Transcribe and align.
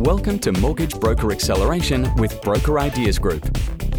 Welcome 0.00 0.38
to 0.40 0.52
Mortgage 0.52 1.00
Broker 1.00 1.32
Acceleration 1.32 2.14
with 2.14 2.40
Broker 2.42 2.78
Ideas 2.78 3.18
Group. 3.18 3.50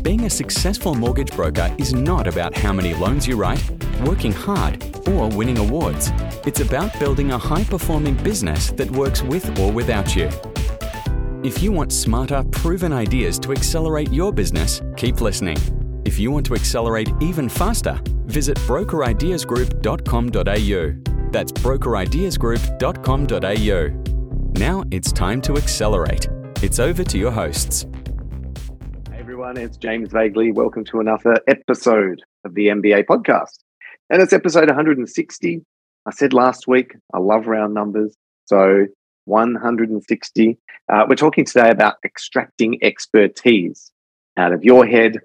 Being 0.01 0.23
a 0.23 0.29
successful 0.29 0.95
mortgage 0.95 1.35
broker 1.35 1.75
is 1.77 1.93
not 1.93 2.25
about 2.25 2.57
how 2.57 2.71
many 2.71 2.93
loans 2.93 3.27
you 3.27 3.35
write, 3.35 3.61
working 4.05 4.31
hard, 4.31 4.81
or 5.09 5.27
winning 5.27 5.57
awards. 5.57 6.13
It's 6.45 6.61
about 6.61 6.97
building 7.01 7.33
a 7.33 7.37
high 7.37 7.65
performing 7.65 8.15
business 8.15 8.71
that 8.71 8.89
works 8.89 9.21
with 9.21 9.59
or 9.59 9.73
without 9.73 10.15
you. 10.15 10.29
If 11.43 11.61
you 11.61 11.73
want 11.73 11.91
smarter, 11.91 12.45
proven 12.49 12.93
ideas 12.93 13.37
to 13.39 13.51
accelerate 13.51 14.09
your 14.09 14.31
business, 14.31 14.81
keep 14.95 15.19
listening. 15.19 15.57
If 16.05 16.17
you 16.17 16.31
want 16.31 16.45
to 16.45 16.55
accelerate 16.55 17.11
even 17.19 17.49
faster, 17.49 17.99
visit 18.25 18.57
brokerideasgroup.com.au. 18.59 21.31
That's 21.31 21.51
brokerideasgroup.com.au. 21.51 24.08
Now 24.53 24.83
it's 24.91 25.11
time 25.11 25.41
to 25.41 25.55
accelerate. 25.55 26.27
It's 26.61 26.79
over 26.79 27.03
to 27.03 27.17
your 27.17 27.31
hosts. 27.31 27.85
Hey 29.09 29.19
everyone, 29.19 29.57
it's 29.57 29.77
James 29.77 30.09
Veigli. 30.09 30.53
Welcome 30.53 30.83
to 30.85 30.99
another 30.99 31.35
episode 31.47 32.21
of 32.43 32.55
the 32.55 32.67
MBA 32.67 33.05
podcast. 33.05 33.59
And 34.09 34.21
it's 34.21 34.33
episode 34.33 34.67
160. 34.67 35.61
I 36.05 36.11
said 36.11 36.33
last 36.33 36.67
week, 36.67 36.95
I 37.13 37.19
love 37.19 37.47
round 37.47 37.73
numbers. 37.73 38.15
So 38.45 38.87
160. 39.25 40.57
Uh, 40.91 41.05
we're 41.07 41.15
talking 41.15 41.45
today 41.45 41.69
about 41.69 41.95
extracting 42.03 42.79
expertise 42.81 43.91
out 44.35 44.51
of 44.51 44.63
your 44.63 44.85
head 44.85 45.19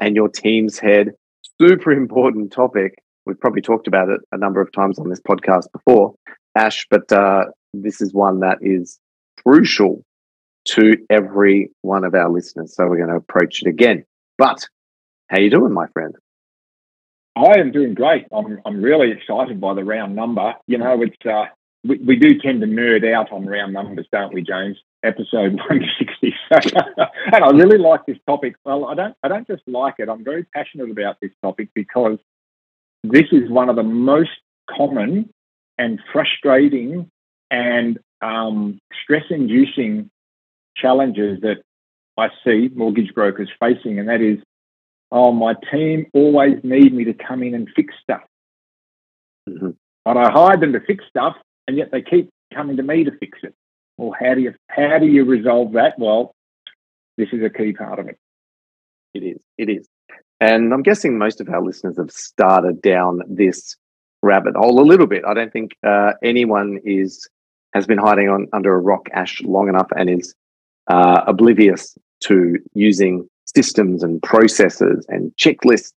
and 0.00 0.14
your 0.14 0.28
team's 0.28 0.78
head. 0.78 1.12
Super 1.60 1.92
important 1.92 2.52
topic. 2.52 2.94
We've 3.24 3.38
probably 3.38 3.62
talked 3.62 3.86
about 3.86 4.08
it 4.08 4.20
a 4.32 4.36
number 4.36 4.60
of 4.60 4.72
times 4.72 4.98
on 4.98 5.08
this 5.08 5.20
podcast 5.20 5.66
before, 5.72 6.14
Ash, 6.54 6.86
but 6.90 7.10
uh, 7.12 7.44
this 7.72 8.00
is 8.00 8.12
one 8.12 8.40
that 8.40 8.58
is 8.60 8.98
crucial 9.42 10.04
to 10.64 10.96
every 11.10 11.70
one 11.82 12.04
of 12.04 12.14
our 12.14 12.30
listeners. 12.30 12.74
So 12.74 12.86
we're 12.86 12.98
going 12.98 13.08
to 13.08 13.16
approach 13.16 13.62
it 13.62 13.68
again. 13.68 14.04
But 14.38 14.66
how 15.28 15.38
you 15.38 15.50
doing, 15.50 15.72
my 15.72 15.86
friend? 15.88 16.14
I 17.34 17.58
am 17.58 17.72
doing 17.72 17.94
great. 17.94 18.26
I'm 18.30 18.60
I'm 18.66 18.82
really 18.82 19.10
excited 19.10 19.60
by 19.60 19.74
the 19.74 19.84
round 19.84 20.14
number. 20.14 20.54
You 20.66 20.78
know, 20.78 21.00
it's 21.02 21.16
uh, 21.24 21.46
we, 21.82 21.96
we 21.98 22.16
do 22.16 22.38
tend 22.38 22.60
to 22.60 22.66
nerd 22.66 23.10
out 23.10 23.32
on 23.32 23.46
round 23.46 23.72
numbers, 23.72 24.06
don't 24.12 24.34
we, 24.34 24.42
James? 24.42 24.76
Episode 25.02 25.54
160. 25.68 26.34
and 27.32 27.44
I 27.44 27.50
really 27.50 27.78
like 27.78 28.04
this 28.06 28.18
topic. 28.26 28.54
Well, 28.64 28.84
I 28.84 28.94
don't 28.94 29.14
I 29.22 29.28
don't 29.28 29.46
just 29.46 29.62
like 29.66 29.94
it. 29.98 30.10
I'm 30.10 30.24
very 30.24 30.44
passionate 30.54 30.90
about 30.90 31.16
this 31.22 31.32
topic 31.42 31.70
because 31.74 32.18
this 33.02 33.24
is 33.32 33.50
one 33.50 33.70
of 33.70 33.76
the 33.76 33.82
most 33.82 34.30
common 34.70 35.32
and 35.78 36.00
frustrating 36.12 37.10
and 37.50 37.98
um, 38.20 38.78
stress 39.02 39.24
inducing 39.30 40.10
challenges 40.76 41.40
that 41.42 41.62
I 42.18 42.28
see 42.44 42.70
mortgage 42.74 43.14
brokers 43.14 43.50
facing, 43.60 43.98
and 43.98 44.08
that 44.08 44.20
is, 44.20 44.38
oh, 45.10 45.32
my 45.32 45.54
team 45.70 46.06
always 46.14 46.58
need 46.62 46.94
me 46.94 47.04
to 47.04 47.14
come 47.14 47.42
in 47.42 47.54
and 47.54 47.68
fix 47.74 47.94
stuff. 48.02 48.22
Mm-hmm. 49.48 49.70
But 50.04 50.16
I 50.16 50.30
hired 50.30 50.60
them 50.60 50.72
to 50.72 50.80
fix 50.80 51.04
stuff, 51.08 51.36
and 51.66 51.76
yet 51.76 51.90
they 51.90 52.02
keep 52.02 52.30
coming 52.54 52.76
to 52.76 52.82
me 52.82 53.04
to 53.04 53.12
fix 53.18 53.38
it. 53.42 53.54
Well, 53.96 54.14
how 54.18 54.34
do 54.34 54.40
you 54.40 54.54
how 54.68 54.98
do 54.98 55.06
you 55.06 55.24
resolve 55.24 55.72
that? 55.72 55.98
Well, 55.98 56.34
this 57.16 57.28
is 57.32 57.42
a 57.42 57.50
key 57.50 57.72
part 57.72 57.98
of 57.98 58.08
it. 58.08 58.18
It 59.14 59.20
is. 59.20 59.40
It 59.58 59.68
is. 59.68 59.86
And 60.40 60.72
I'm 60.72 60.82
guessing 60.82 61.18
most 61.18 61.40
of 61.40 61.48
our 61.48 61.62
listeners 61.62 61.98
have 61.98 62.10
started 62.10 62.82
down 62.82 63.20
this 63.28 63.76
rabbit 64.22 64.54
hole 64.56 64.80
a 64.80 64.86
little 64.86 65.06
bit. 65.06 65.24
I 65.26 65.34
don't 65.34 65.52
think 65.52 65.76
uh, 65.86 66.12
anyone 66.22 66.80
is 66.84 67.28
has 67.74 67.86
been 67.86 67.98
hiding 67.98 68.28
on 68.28 68.48
under 68.52 68.74
a 68.74 68.78
rock 68.78 69.08
ash 69.12 69.40
long 69.42 69.68
enough 69.68 69.88
and 69.96 70.10
is 70.10 70.34
uh, 70.88 71.22
oblivious 71.26 71.96
to 72.20 72.58
using 72.74 73.28
systems 73.46 74.02
and 74.02 74.22
processes 74.22 75.06
and 75.08 75.32
checklists 75.36 75.92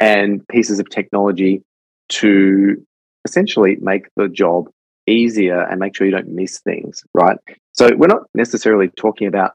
and 0.00 0.46
pieces 0.48 0.78
of 0.78 0.88
technology 0.88 1.62
to 2.08 2.76
essentially 3.24 3.76
make 3.80 4.06
the 4.16 4.28
job 4.28 4.68
easier 5.06 5.60
and 5.60 5.80
make 5.80 5.96
sure 5.96 6.06
you 6.06 6.12
don't 6.12 6.28
miss 6.28 6.60
things, 6.60 7.04
right? 7.14 7.36
So 7.72 7.90
we're 7.96 8.06
not 8.06 8.22
necessarily 8.34 8.88
talking 8.88 9.26
about 9.26 9.52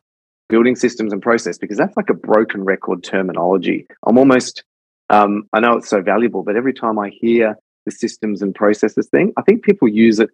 building 0.49 0.75
systems 0.75 1.13
and 1.13 1.21
process 1.21 1.57
because 1.57 1.77
that's 1.77 1.97
like 1.97 2.09
a 2.09 2.13
broken 2.13 2.63
record 2.63 3.03
terminology. 3.03 3.85
I'm 4.05 4.17
almost, 4.17 4.63
um, 5.09 5.47
I 5.53 5.59
know 5.59 5.77
it's 5.77 5.89
so 5.89 6.01
valuable, 6.01 6.43
but 6.43 6.55
every 6.55 6.73
time 6.73 6.99
I 6.99 7.09
hear 7.09 7.55
the 7.87 7.91
systems 7.91 8.41
and 8.41 8.53
processes 8.53 9.07
thing, 9.07 9.33
I 9.37 9.41
think 9.41 9.63
people 9.63 9.87
use 9.87 10.19
it 10.19 10.29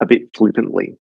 a 0.00 0.06
bit 0.06 0.22
flippantly 0.34 0.96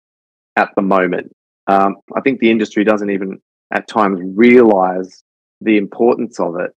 at 0.57 0.71
the 0.75 0.83
moment. 0.83 1.33
Um, 1.69 1.97
I 2.15 2.21
think 2.21 2.41
the 2.41 2.51
industry 2.51 2.83
doesn't 2.85 3.11
even 3.11 3.41
at 3.73 3.87
times 3.87 4.19
realize 4.35 5.23
the 5.61 5.77
importance 5.77 6.41
of 6.41 6.57
it 6.59 6.73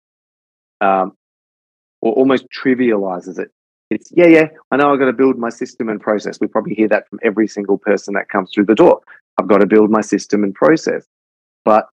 um, 0.81 1.13
or 2.01 2.13
almost 2.13 2.45
trivializes 2.51 3.40
it. 3.40 3.50
It's, 3.90 4.12
yeah, 4.13 4.28
yeah, 4.28 4.47
I 4.72 4.75
know 4.75 4.91
I've 4.91 5.00
got 5.00 5.06
to 5.06 5.13
build 5.13 5.38
my 5.38 5.50
system 5.50 5.88
and 5.88 6.01
process. 6.01 6.39
We 6.41 6.47
probably 6.47 6.75
hear 6.75 6.89
that 6.89 7.07
from 7.09 7.19
every 7.24 7.47
single 7.47 7.78
person 7.78 8.13
that 8.16 8.28
comes 8.28 8.51
through 8.53 8.66
the 8.66 8.75
door. 8.75 9.00
I've 9.38 9.47
got 9.47 9.59
to 9.59 9.68
build 9.68 9.89
my 9.89 10.01
system 10.01 10.44
and 10.44 10.53
process. 10.53 11.06
But 11.63 11.88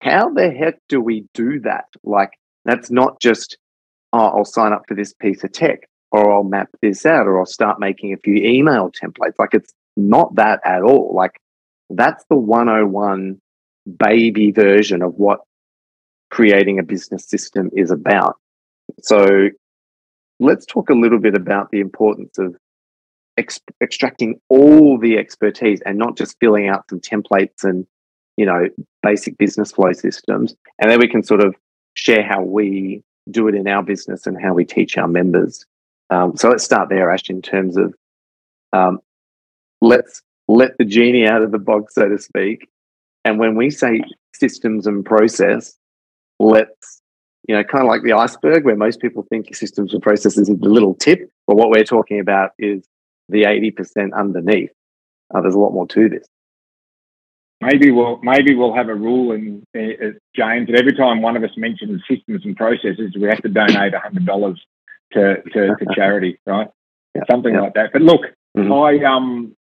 how 0.00 0.32
the 0.32 0.50
heck 0.50 0.76
do 0.88 1.02
we 1.02 1.26
do 1.34 1.60
that? 1.60 1.84
Like, 2.02 2.30
that's 2.64 2.90
not 2.90 3.20
just, 3.20 3.58
oh, 4.14 4.28
I'll 4.28 4.44
sign 4.46 4.72
up 4.72 4.84
for 4.88 4.94
this 4.94 5.12
piece 5.12 5.44
of 5.44 5.52
tech 5.52 5.80
or 6.10 6.32
I'll 6.32 6.44
map 6.44 6.68
this 6.80 7.04
out 7.04 7.26
or 7.26 7.38
I'll 7.38 7.46
start 7.46 7.80
making 7.80 8.12
a 8.12 8.16
few 8.18 8.34
email 8.34 8.90
templates. 8.90 9.38
Like 9.38 9.54
it's 9.54 9.72
not 9.96 10.34
that 10.36 10.60
at 10.64 10.82
all. 10.82 11.14
Like 11.14 11.40
that's 11.90 12.24
the 12.30 12.36
101 12.36 13.40
baby 13.98 14.50
version 14.50 15.02
of 15.02 15.14
what 15.14 15.40
creating 16.30 16.78
a 16.78 16.82
business 16.82 17.24
system 17.26 17.70
is 17.74 17.90
about. 17.90 18.36
So 19.02 19.48
let's 20.40 20.66
talk 20.66 20.90
a 20.90 20.94
little 20.94 21.18
bit 21.18 21.34
about 21.34 21.70
the 21.70 21.80
importance 21.80 22.38
of 22.38 22.56
ex- 23.36 23.60
extracting 23.82 24.40
all 24.48 24.98
the 24.98 25.18
expertise 25.18 25.80
and 25.84 25.98
not 25.98 26.16
just 26.16 26.36
filling 26.40 26.68
out 26.68 26.88
some 26.88 27.00
templates 27.00 27.64
and 27.64 27.86
you 28.36 28.46
know 28.46 28.68
basic 29.02 29.36
business 29.36 29.72
flow 29.72 29.92
systems 29.92 30.54
and 30.78 30.90
then 30.90 31.00
we 31.00 31.08
can 31.08 31.24
sort 31.24 31.42
of 31.42 31.56
share 31.94 32.22
how 32.22 32.40
we 32.40 33.02
do 33.30 33.48
it 33.48 33.54
in 33.54 33.66
our 33.66 33.82
business 33.82 34.26
and 34.26 34.40
how 34.40 34.54
we 34.54 34.64
teach 34.64 34.96
our 34.96 35.08
members 35.08 35.66
um, 36.10 36.36
so 36.36 36.48
let's 36.48 36.64
start 36.64 36.88
there, 36.88 37.10
Ash, 37.10 37.28
in 37.28 37.42
terms 37.42 37.76
of 37.76 37.94
um, 38.72 39.00
let's 39.80 40.22
let 40.48 40.76
the 40.78 40.84
genie 40.84 41.26
out 41.26 41.42
of 41.42 41.52
the 41.52 41.58
box, 41.58 41.94
so 41.94 42.08
to 42.08 42.18
speak. 42.18 42.68
And 43.24 43.38
when 43.38 43.56
we 43.56 43.70
say 43.70 44.02
systems 44.34 44.86
and 44.86 45.04
process, 45.04 45.76
let's, 46.38 47.02
you 47.46 47.54
know, 47.54 47.64
kind 47.64 47.84
of 47.84 47.88
like 47.88 48.02
the 48.02 48.12
iceberg, 48.12 48.64
where 48.64 48.76
most 48.76 49.00
people 49.00 49.26
think 49.28 49.54
systems 49.54 49.92
and 49.92 50.02
processes 50.02 50.48
is 50.48 50.58
the 50.58 50.68
little 50.68 50.94
tip, 50.94 51.30
but 51.46 51.56
what 51.56 51.70
we're 51.70 51.84
talking 51.84 52.20
about 52.20 52.52
is 52.58 52.84
the 53.28 53.42
80% 53.42 54.12
underneath. 54.14 54.70
Uh, 55.34 55.42
there's 55.42 55.54
a 55.54 55.58
lot 55.58 55.72
more 55.72 55.86
to 55.88 56.08
this. 56.08 56.26
Maybe 57.60 57.90
we'll 57.90 58.20
maybe 58.22 58.54
we'll 58.54 58.74
have 58.74 58.88
a 58.88 58.94
rule 58.94 59.32
in 59.32 59.64
uh, 59.76 60.12
James 60.36 60.68
that 60.68 60.76
every 60.78 60.94
time 60.94 61.22
one 61.22 61.36
of 61.36 61.42
us 61.42 61.50
mentions 61.56 62.00
systems 62.08 62.44
and 62.44 62.56
processes, 62.56 63.16
we 63.16 63.26
have 63.26 63.42
to 63.42 63.48
donate 63.48 63.94
hundred 63.94 64.26
dollars 64.26 64.64
to, 65.12 65.42
to, 65.42 65.76
to 65.76 65.86
charity, 65.94 66.38
right? 66.46 66.68
Yeah, 67.14 67.22
Something 67.30 67.54
yeah. 67.54 67.62
like 67.62 67.74
that. 67.74 67.90
But 67.92 68.02
look, 68.02 68.22
mm-hmm. 68.56 68.72
I 68.72 69.04
um, 69.04 69.56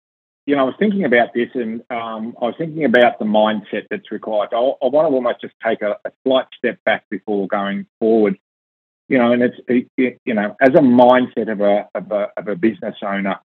you 0.47 0.55
know, 0.55 0.63
I 0.63 0.65
was 0.65 0.75
thinking 0.79 1.05
about 1.05 1.35
this, 1.35 1.49
and 1.55 1.81
um, 1.91 2.37
I 2.41 2.47
was 2.47 2.55
thinking 2.57 2.85
about 2.85 3.19
the 3.19 3.25
mindset 3.25 3.87
that's 3.91 4.13
required. 4.13 4.51
I, 4.53 4.59
I 4.59 4.87
want 4.87 5.09
to 5.09 5.15
almost 5.15 5.41
just 5.41 5.55
take 5.65 5.83
a, 5.83 5.97
a, 6.05 6.13
slight 6.25 6.47
step 6.57 6.79
back 6.85 7.05
before 7.11 7.49
going 7.49 7.87
forward. 7.99 8.39
You 9.09 9.19
know, 9.19 9.33
and 9.33 9.43
it's 9.43 9.57
it, 9.97 10.21
you 10.25 10.35
know, 10.35 10.57
as 10.61 10.71
a 10.71 10.83
mindset 10.83 11.51
of 11.51 11.61
a, 11.61 11.89
of 11.95 12.11
a 12.13 12.29
of 12.37 12.49
a 12.49 12.57
business 12.57 12.95
owner, 13.03 13.41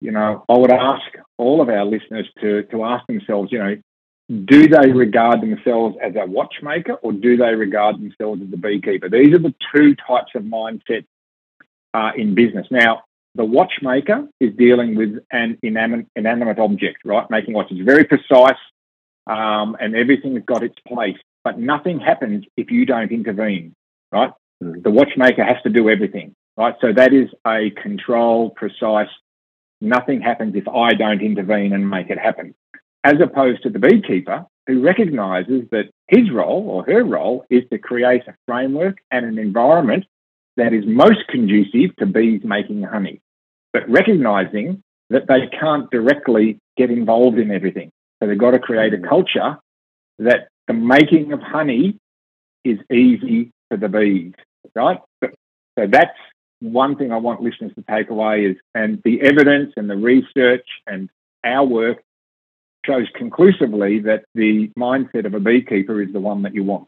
you 0.00 0.10
know, 0.10 0.44
I 0.48 0.58
would 0.58 0.72
ask 0.72 1.06
all 1.38 1.60
of 1.60 1.68
our 1.68 1.84
listeners 1.84 2.28
to 2.40 2.64
to 2.64 2.84
ask 2.84 3.06
themselves, 3.06 3.52
you 3.52 3.58
know, 3.58 3.76
do 4.44 4.68
they 4.68 4.90
regard 4.90 5.40
themselves 5.40 5.96
as 6.02 6.14
a 6.16 6.26
watchmaker 6.26 6.94
or 6.94 7.12
do 7.12 7.36
they 7.36 7.54
regard 7.54 7.96
themselves 7.96 8.42
as 8.42 8.52
a 8.52 8.56
beekeeper? 8.56 9.08
These 9.08 9.34
are 9.34 9.38
the 9.38 9.54
two 9.74 9.94
types 9.94 10.32
of 10.34 10.42
mindsets 10.42 11.06
uh, 11.94 12.10
in 12.16 12.34
business. 12.34 12.66
Now, 12.70 13.02
the 13.34 13.44
watchmaker 13.44 14.28
is 14.40 14.54
dealing 14.56 14.94
with 14.94 15.18
an 15.30 15.58
inanimate, 15.62 16.06
inanimate 16.14 16.58
object, 16.58 16.98
right? 17.04 17.28
Making 17.30 17.54
watches 17.54 17.78
very 17.82 18.04
precise 18.04 18.58
um, 19.26 19.76
and 19.80 19.94
everything's 19.96 20.44
got 20.44 20.62
its 20.62 20.76
place, 20.86 21.16
but 21.44 21.58
nothing 21.58 21.98
happens 21.98 22.44
if 22.56 22.70
you 22.70 22.84
don't 22.84 23.10
intervene, 23.10 23.74
right? 24.10 24.32
Mm. 24.62 24.82
The 24.82 24.90
watchmaker 24.90 25.44
has 25.44 25.56
to 25.62 25.70
do 25.70 25.88
everything, 25.88 26.34
right? 26.56 26.74
So 26.80 26.92
that 26.92 27.12
is 27.12 27.28
a 27.46 27.70
control, 27.70 28.50
precise, 28.50 29.08
nothing 29.80 30.20
happens 30.20 30.54
if 30.54 30.68
I 30.68 30.94
don't 30.94 31.22
intervene 31.22 31.72
and 31.72 31.88
make 31.88 32.10
it 32.10 32.18
happen. 32.18 32.54
As 33.04 33.14
opposed 33.20 33.62
to 33.64 33.70
the 33.70 33.78
beekeeper, 33.78 34.46
who 34.66 34.80
recognizes 34.80 35.62
that 35.70 35.90
his 36.06 36.30
role 36.30 36.68
or 36.68 36.84
her 36.84 37.02
role 37.02 37.44
is 37.50 37.64
to 37.70 37.78
create 37.78 38.22
a 38.28 38.34
framework 38.46 38.98
and 39.10 39.26
an 39.26 39.38
environment 39.38 40.04
that 40.56 40.72
is 40.72 40.84
most 40.86 41.26
conducive 41.28 41.96
to 41.96 42.06
bees 42.06 42.42
making 42.44 42.82
honey, 42.82 43.20
but 43.72 43.88
recognizing 43.88 44.82
that 45.10 45.26
they 45.28 45.46
can't 45.58 45.90
directly 45.90 46.58
get 46.76 46.90
involved 46.90 47.38
in 47.38 47.50
everything. 47.50 47.90
So 48.20 48.28
they've 48.28 48.38
got 48.38 48.52
to 48.52 48.58
create 48.58 48.94
a 48.94 48.98
mm. 48.98 49.08
culture 49.08 49.58
that 50.18 50.48
the 50.68 50.74
making 50.74 51.32
of 51.32 51.40
honey 51.40 51.98
is 52.64 52.78
easy 52.90 53.50
for 53.68 53.76
the 53.76 53.88
bees, 53.88 54.32
right? 54.74 55.00
So 55.22 55.86
that's 55.88 56.16
one 56.60 56.96
thing 56.96 57.12
I 57.12 57.16
want 57.16 57.42
listeners 57.42 57.72
to 57.74 57.84
take 57.90 58.10
away 58.10 58.44
is, 58.44 58.56
and 58.74 59.00
the 59.04 59.20
evidence 59.22 59.72
and 59.76 59.90
the 59.90 59.96
research 59.96 60.66
and 60.86 61.10
our 61.44 61.64
work 61.64 62.02
shows 62.86 63.06
conclusively 63.16 64.00
that 64.00 64.24
the 64.34 64.70
mindset 64.78 65.26
of 65.26 65.34
a 65.34 65.40
beekeeper 65.40 66.00
is 66.00 66.12
the 66.12 66.20
one 66.20 66.42
that 66.42 66.54
you 66.54 66.64
want, 66.64 66.86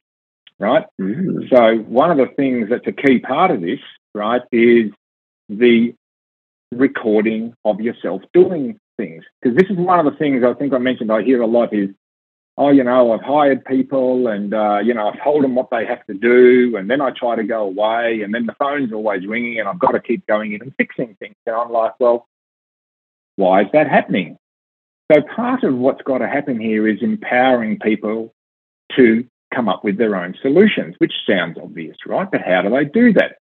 right? 0.58 0.84
Mm. 1.00 1.48
So 1.50 1.76
one 1.84 2.10
of 2.10 2.16
the 2.16 2.32
things 2.34 2.68
that's 2.70 2.86
a 2.86 2.92
key 2.92 3.18
part 3.18 3.50
of 3.50 3.60
this, 3.60 3.80
right, 4.14 4.42
is 4.52 4.90
the 5.48 5.94
recording 6.72 7.54
of 7.64 7.80
yourself 7.80 8.22
doing 8.32 8.78
things. 8.96 9.24
Because 9.40 9.56
this 9.56 9.70
is 9.70 9.76
one 9.76 10.04
of 10.04 10.10
the 10.10 10.18
things 10.18 10.42
I 10.44 10.54
think 10.54 10.72
I 10.72 10.78
mentioned 10.78 11.12
I 11.12 11.22
hear 11.22 11.42
a 11.42 11.46
lot 11.46 11.74
is 11.74 11.90
oh, 12.56 12.70
you 12.70 12.84
know, 12.84 13.12
I've 13.12 13.22
hired 13.22 13.64
people 13.64 14.28
and, 14.28 14.54
uh, 14.54 14.78
you 14.78 14.94
know, 14.94 15.08
I've 15.08 15.22
told 15.22 15.42
them 15.42 15.54
what 15.54 15.70
they 15.70 15.84
have 15.86 16.06
to 16.06 16.14
do. 16.14 16.76
And 16.76 16.88
then 16.88 17.00
I 17.00 17.10
try 17.10 17.34
to 17.34 17.42
go 17.42 17.62
away 17.62 18.22
and 18.22 18.32
then 18.32 18.46
the 18.46 18.54
phone's 18.54 18.92
always 18.92 19.26
ringing 19.26 19.58
and 19.58 19.68
I've 19.68 19.78
got 19.78 19.92
to 19.92 20.00
keep 20.00 20.26
going 20.26 20.52
in 20.52 20.62
and 20.62 20.74
fixing 20.76 21.16
things. 21.18 21.34
And 21.46 21.56
I'm 21.56 21.70
like, 21.70 21.98
well, 21.98 22.28
why 23.36 23.62
is 23.62 23.68
that 23.72 23.88
happening? 23.88 24.38
So 25.12 25.20
part 25.34 25.64
of 25.64 25.74
what's 25.74 26.02
got 26.02 26.18
to 26.18 26.28
happen 26.28 26.60
here 26.60 26.86
is 26.86 27.02
empowering 27.02 27.78
people 27.80 28.32
to 28.96 29.26
come 29.54 29.68
up 29.68 29.84
with 29.84 29.98
their 29.98 30.16
own 30.16 30.34
solutions, 30.42 30.94
which 30.98 31.12
sounds 31.28 31.58
obvious, 31.62 31.96
right? 32.06 32.30
But 32.30 32.42
how 32.42 32.62
do 32.62 32.70
they 32.70 32.84
do 32.84 33.12
that? 33.14 33.36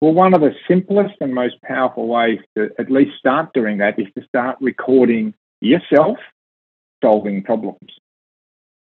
Well, 0.00 0.12
one 0.14 0.34
of 0.34 0.40
the 0.40 0.52
simplest 0.66 1.14
and 1.20 1.32
most 1.32 1.62
powerful 1.62 2.08
ways 2.08 2.40
to 2.56 2.70
at 2.78 2.90
least 2.90 3.18
start 3.18 3.52
doing 3.54 3.78
that 3.78 3.98
is 3.98 4.08
to 4.18 4.24
start 4.26 4.56
recording 4.60 5.34
yourself 5.60 6.18
solving 7.02 7.42
problems 7.42 7.78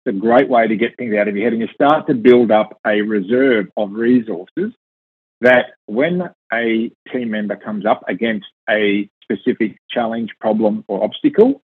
It's 0.07 0.17
a 0.17 0.19
great 0.19 0.49
way 0.49 0.69
to 0.69 0.77
get 0.77 0.97
things 0.97 1.15
out 1.17 1.27
of 1.27 1.37
your 1.37 1.45
head 1.45 1.53
and 1.53 1.63
you 1.63 1.69
start 1.75 2.07
to 2.07 2.15
build 2.15 2.51
up 2.51 2.79
a 2.87 3.03
reserve 3.03 3.67
of 3.77 3.93
resources 3.93 4.73
that 5.41 5.73
when 5.87 6.31
a 6.53 6.91
team 7.13 7.31
member 7.31 7.57
comes 7.57 7.87
up 7.87 8.05
against 8.07 8.47
a 8.69 9.09
specific 9.23 9.79
challenge, 9.91 10.31
problem, 10.41 10.85
or 10.87 11.03
obstacle, 11.03 11.63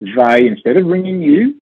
they, 0.00 0.46
instead 0.46 0.76
of 0.76 0.86
ringing 0.86 1.22
you 1.22 1.58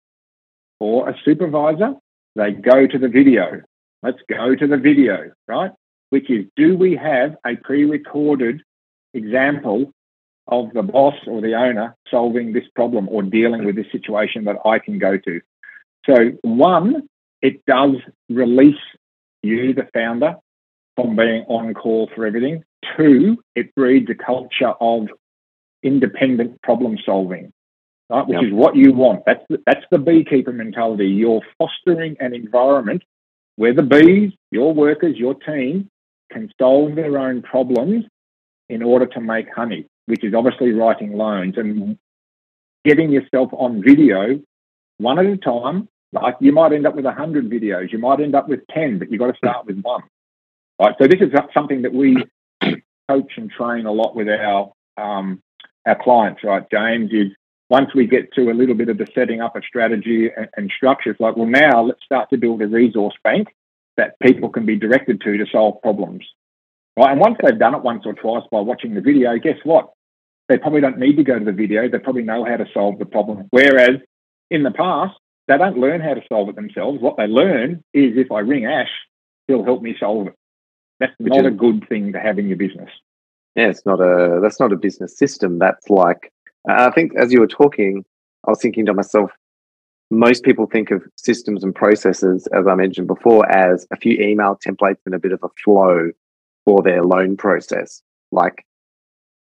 or 0.79 1.09
a 1.09 1.15
supervisor, 1.25 1.95
they 2.35 2.51
go 2.51 2.87
to 2.87 2.97
the 2.97 3.07
video. 3.07 3.61
Let's 4.01 4.19
go 4.29 4.55
to 4.55 4.67
the 4.67 4.77
video, 4.77 5.31
right? 5.47 5.71
Which 6.09 6.29
is 6.29 6.45
do 6.55 6.77
we 6.77 6.95
have 6.95 7.35
a 7.45 7.55
pre 7.55 7.85
recorded 7.85 8.61
example 9.13 9.91
of 10.47 10.73
the 10.73 10.81
boss 10.81 11.15
or 11.27 11.41
the 11.41 11.53
owner 11.53 11.95
solving 12.09 12.53
this 12.53 12.63
problem 12.75 13.07
or 13.09 13.21
dealing 13.21 13.65
with 13.65 13.75
this 13.75 13.91
situation 13.91 14.45
that 14.45 14.57
I 14.65 14.79
can 14.79 14.97
go 14.99 15.17
to? 15.17 15.41
So, 16.05 16.31
one, 16.41 17.07
it 17.41 17.65
does 17.65 17.95
release 18.29 18.75
you, 19.43 19.73
the 19.73 19.87
founder, 19.93 20.35
from 20.95 21.15
being 21.15 21.43
on 21.47 21.73
call 21.73 22.09
for 22.13 22.25
everything. 22.25 22.63
Two, 22.97 23.37
it 23.55 23.73
breeds 23.75 24.09
a 24.09 24.15
culture 24.15 24.73
of 24.81 25.07
independent 25.83 26.61
problem 26.61 26.97
solving, 27.05 27.51
right? 28.09 28.27
Which 28.27 28.41
yep. 28.41 28.43
is 28.45 28.53
what 28.53 28.75
you 28.75 28.93
want. 28.93 29.23
That's 29.25 29.43
the, 29.49 29.61
that's 29.65 29.85
the 29.91 29.99
beekeeper 29.99 30.51
mentality. 30.51 31.07
You're 31.07 31.41
fostering 31.57 32.17
an 32.19 32.33
environment 32.33 33.03
where 33.55 33.73
the 33.73 33.83
bees, 33.83 34.31
your 34.51 34.73
workers, 34.73 35.17
your 35.17 35.33
team, 35.33 35.89
can 36.31 36.51
solve 36.59 36.95
their 36.95 37.17
own 37.17 37.41
problems 37.41 38.05
in 38.69 38.83
order 38.83 39.05
to 39.07 39.21
make 39.21 39.47
honey, 39.53 39.85
which 40.05 40.23
is 40.23 40.33
obviously 40.33 40.71
writing 40.71 41.13
loans 41.13 41.55
and 41.57 41.97
getting 42.85 43.11
yourself 43.11 43.49
on 43.53 43.83
video 43.83 44.39
one 44.97 45.19
at 45.19 45.25
a 45.25 45.37
time. 45.37 45.87
Like 46.11 46.35
you 46.39 46.51
might 46.51 46.73
end 46.73 46.87
up 46.87 46.95
with 46.95 47.05
100 47.05 47.49
videos, 47.49 47.91
you 47.91 47.99
might 47.99 48.19
end 48.19 48.35
up 48.35 48.47
with 48.47 48.61
10, 48.71 48.99
but 48.99 49.11
you've 49.11 49.19
got 49.19 49.31
to 49.31 49.37
start 49.37 49.65
with 49.65 49.81
one. 49.81 50.03
Right. 50.79 50.95
So 50.99 51.07
this 51.07 51.19
is 51.19 51.31
something 51.53 51.81
that 51.81 51.93
we 51.93 52.23
coach 53.09 53.33
and 53.37 53.51
train 53.51 53.85
a 53.85 53.91
lot 53.91 54.15
with 54.15 54.29
our 54.29 54.71
um, 54.97 55.41
our 55.85 56.01
clients. 56.01 56.43
Right, 56.43 56.63
James 56.71 57.11
is 57.11 57.31
once 57.69 57.93
we 57.93 58.07
get 58.07 58.33
to 58.33 58.49
a 58.49 58.53
little 58.53 58.75
bit 58.75 58.89
of 58.89 58.97
the 58.97 59.07
setting 59.13 59.41
up 59.41 59.55
of 59.55 59.63
strategy 59.63 60.29
and, 60.35 60.49
and 60.57 60.71
structure, 60.75 61.11
it's 61.11 61.19
like, 61.19 61.37
well, 61.37 61.47
now 61.47 61.83
let's 61.83 62.03
start 62.03 62.29
to 62.31 62.37
build 62.37 62.61
a 62.61 62.67
resource 62.67 63.15
bank 63.23 63.47
that 63.97 64.19
people 64.19 64.49
can 64.49 64.65
be 64.65 64.75
directed 64.75 65.21
to 65.21 65.37
to 65.37 65.45
solve 65.51 65.81
problems. 65.81 66.25
Right, 66.97 67.11
and 67.11 67.19
once 67.19 67.37
they've 67.41 67.57
done 67.57 67.75
it 67.75 67.83
once 67.83 68.03
or 68.05 68.13
twice 68.13 68.43
by 68.51 68.59
watching 68.59 68.93
the 68.95 69.01
video, 69.01 69.37
guess 69.37 69.57
what? 69.63 69.91
They 70.49 70.57
probably 70.57 70.81
don't 70.81 70.97
need 70.97 71.15
to 71.17 71.23
go 71.23 71.37
to 71.37 71.45
the 71.45 71.51
video. 71.51 71.87
They 71.87 71.99
probably 71.99 72.23
know 72.23 72.43
how 72.43 72.57
to 72.57 72.65
solve 72.73 72.97
the 72.97 73.05
problem. 73.05 73.47
Whereas 73.51 74.01
in 74.49 74.63
the 74.63 74.71
past, 74.71 75.13
they 75.47 75.57
don't 75.57 75.77
learn 75.77 76.01
how 76.01 76.15
to 76.15 76.21
solve 76.27 76.49
it 76.49 76.55
themselves. 76.55 76.99
What 76.99 77.17
they 77.17 77.27
learn 77.27 77.83
is 77.93 78.17
if 78.17 78.31
I 78.31 78.39
ring 78.39 78.65
Ash, 78.65 78.89
he'll 79.47 79.63
help 79.63 79.81
me 79.81 79.95
solve 79.99 80.27
it. 80.27 80.35
That's 80.99 81.13
Which 81.19 81.31
not 81.31 81.45
is, 81.45 81.53
a 81.53 81.55
good 81.55 81.87
thing 81.87 82.13
to 82.13 82.19
have 82.19 82.39
in 82.39 82.47
your 82.47 82.57
business. 82.57 82.89
Yeah, 83.55 83.67
it's 83.67 83.85
not 83.85 83.99
a 83.99 84.39
that's 84.41 84.59
not 84.59 84.73
a 84.73 84.77
business 84.77 85.17
system. 85.17 85.59
That's 85.59 85.89
like 85.89 86.31
I 86.67 86.91
think 86.91 87.13
as 87.15 87.31
you 87.31 87.39
were 87.39 87.47
talking, 87.47 88.03
I 88.47 88.51
was 88.51 88.61
thinking 88.61 88.85
to 88.87 88.93
myself, 88.93 89.31
most 90.11 90.43
people 90.43 90.65
think 90.65 90.91
of 90.91 91.03
systems 91.15 91.63
and 91.63 91.73
processes, 91.73 92.47
as 92.51 92.67
I 92.67 92.75
mentioned 92.75 93.07
before, 93.07 93.49
as 93.51 93.85
a 93.91 93.95
few 93.95 94.13
email 94.19 94.57
templates 94.65 94.97
and 95.05 95.13
a 95.13 95.19
bit 95.19 95.31
of 95.31 95.39
a 95.43 95.49
flow 95.63 96.11
for 96.65 96.81
their 96.81 97.03
loan 97.03 97.37
process. 97.37 98.01
Like 98.31 98.65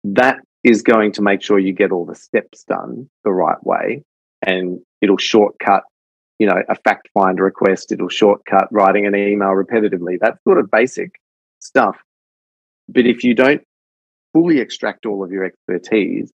that 0.03 0.39
is 0.63 0.81
going 0.81 1.11
to 1.13 1.21
make 1.21 1.41
sure 1.41 1.59
you 1.59 1.73
get 1.73 1.91
all 1.91 2.05
the 2.05 2.15
steps 2.15 2.63
done 2.63 3.09
the 3.23 3.31
right 3.31 3.63
way 3.63 4.03
and 4.41 4.79
it'll 5.01 5.17
shortcut, 5.17 5.83
you 6.39 6.47
know, 6.47 6.61
a 6.67 6.75
fact 6.75 7.09
find 7.13 7.39
request. 7.39 7.91
It'll 7.91 8.09
shortcut 8.09 8.67
writing 8.71 9.05
an 9.05 9.15
email 9.15 9.49
repetitively. 9.49 10.17
That's 10.19 10.43
sort 10.43 10.59
of 10.59 10.71
basic 10.71 11.11
stuff. 11.59 11.97
But 12.89 13.05
if 13.05 13.23
you 13.23 13.35
don't 13.35 13.61
fully 14.33 14.59
extract 14.59 15.05
all 15.05 15.23
of 15.23 15.31
your 15.31 15.43
expertise, 15.43 16.31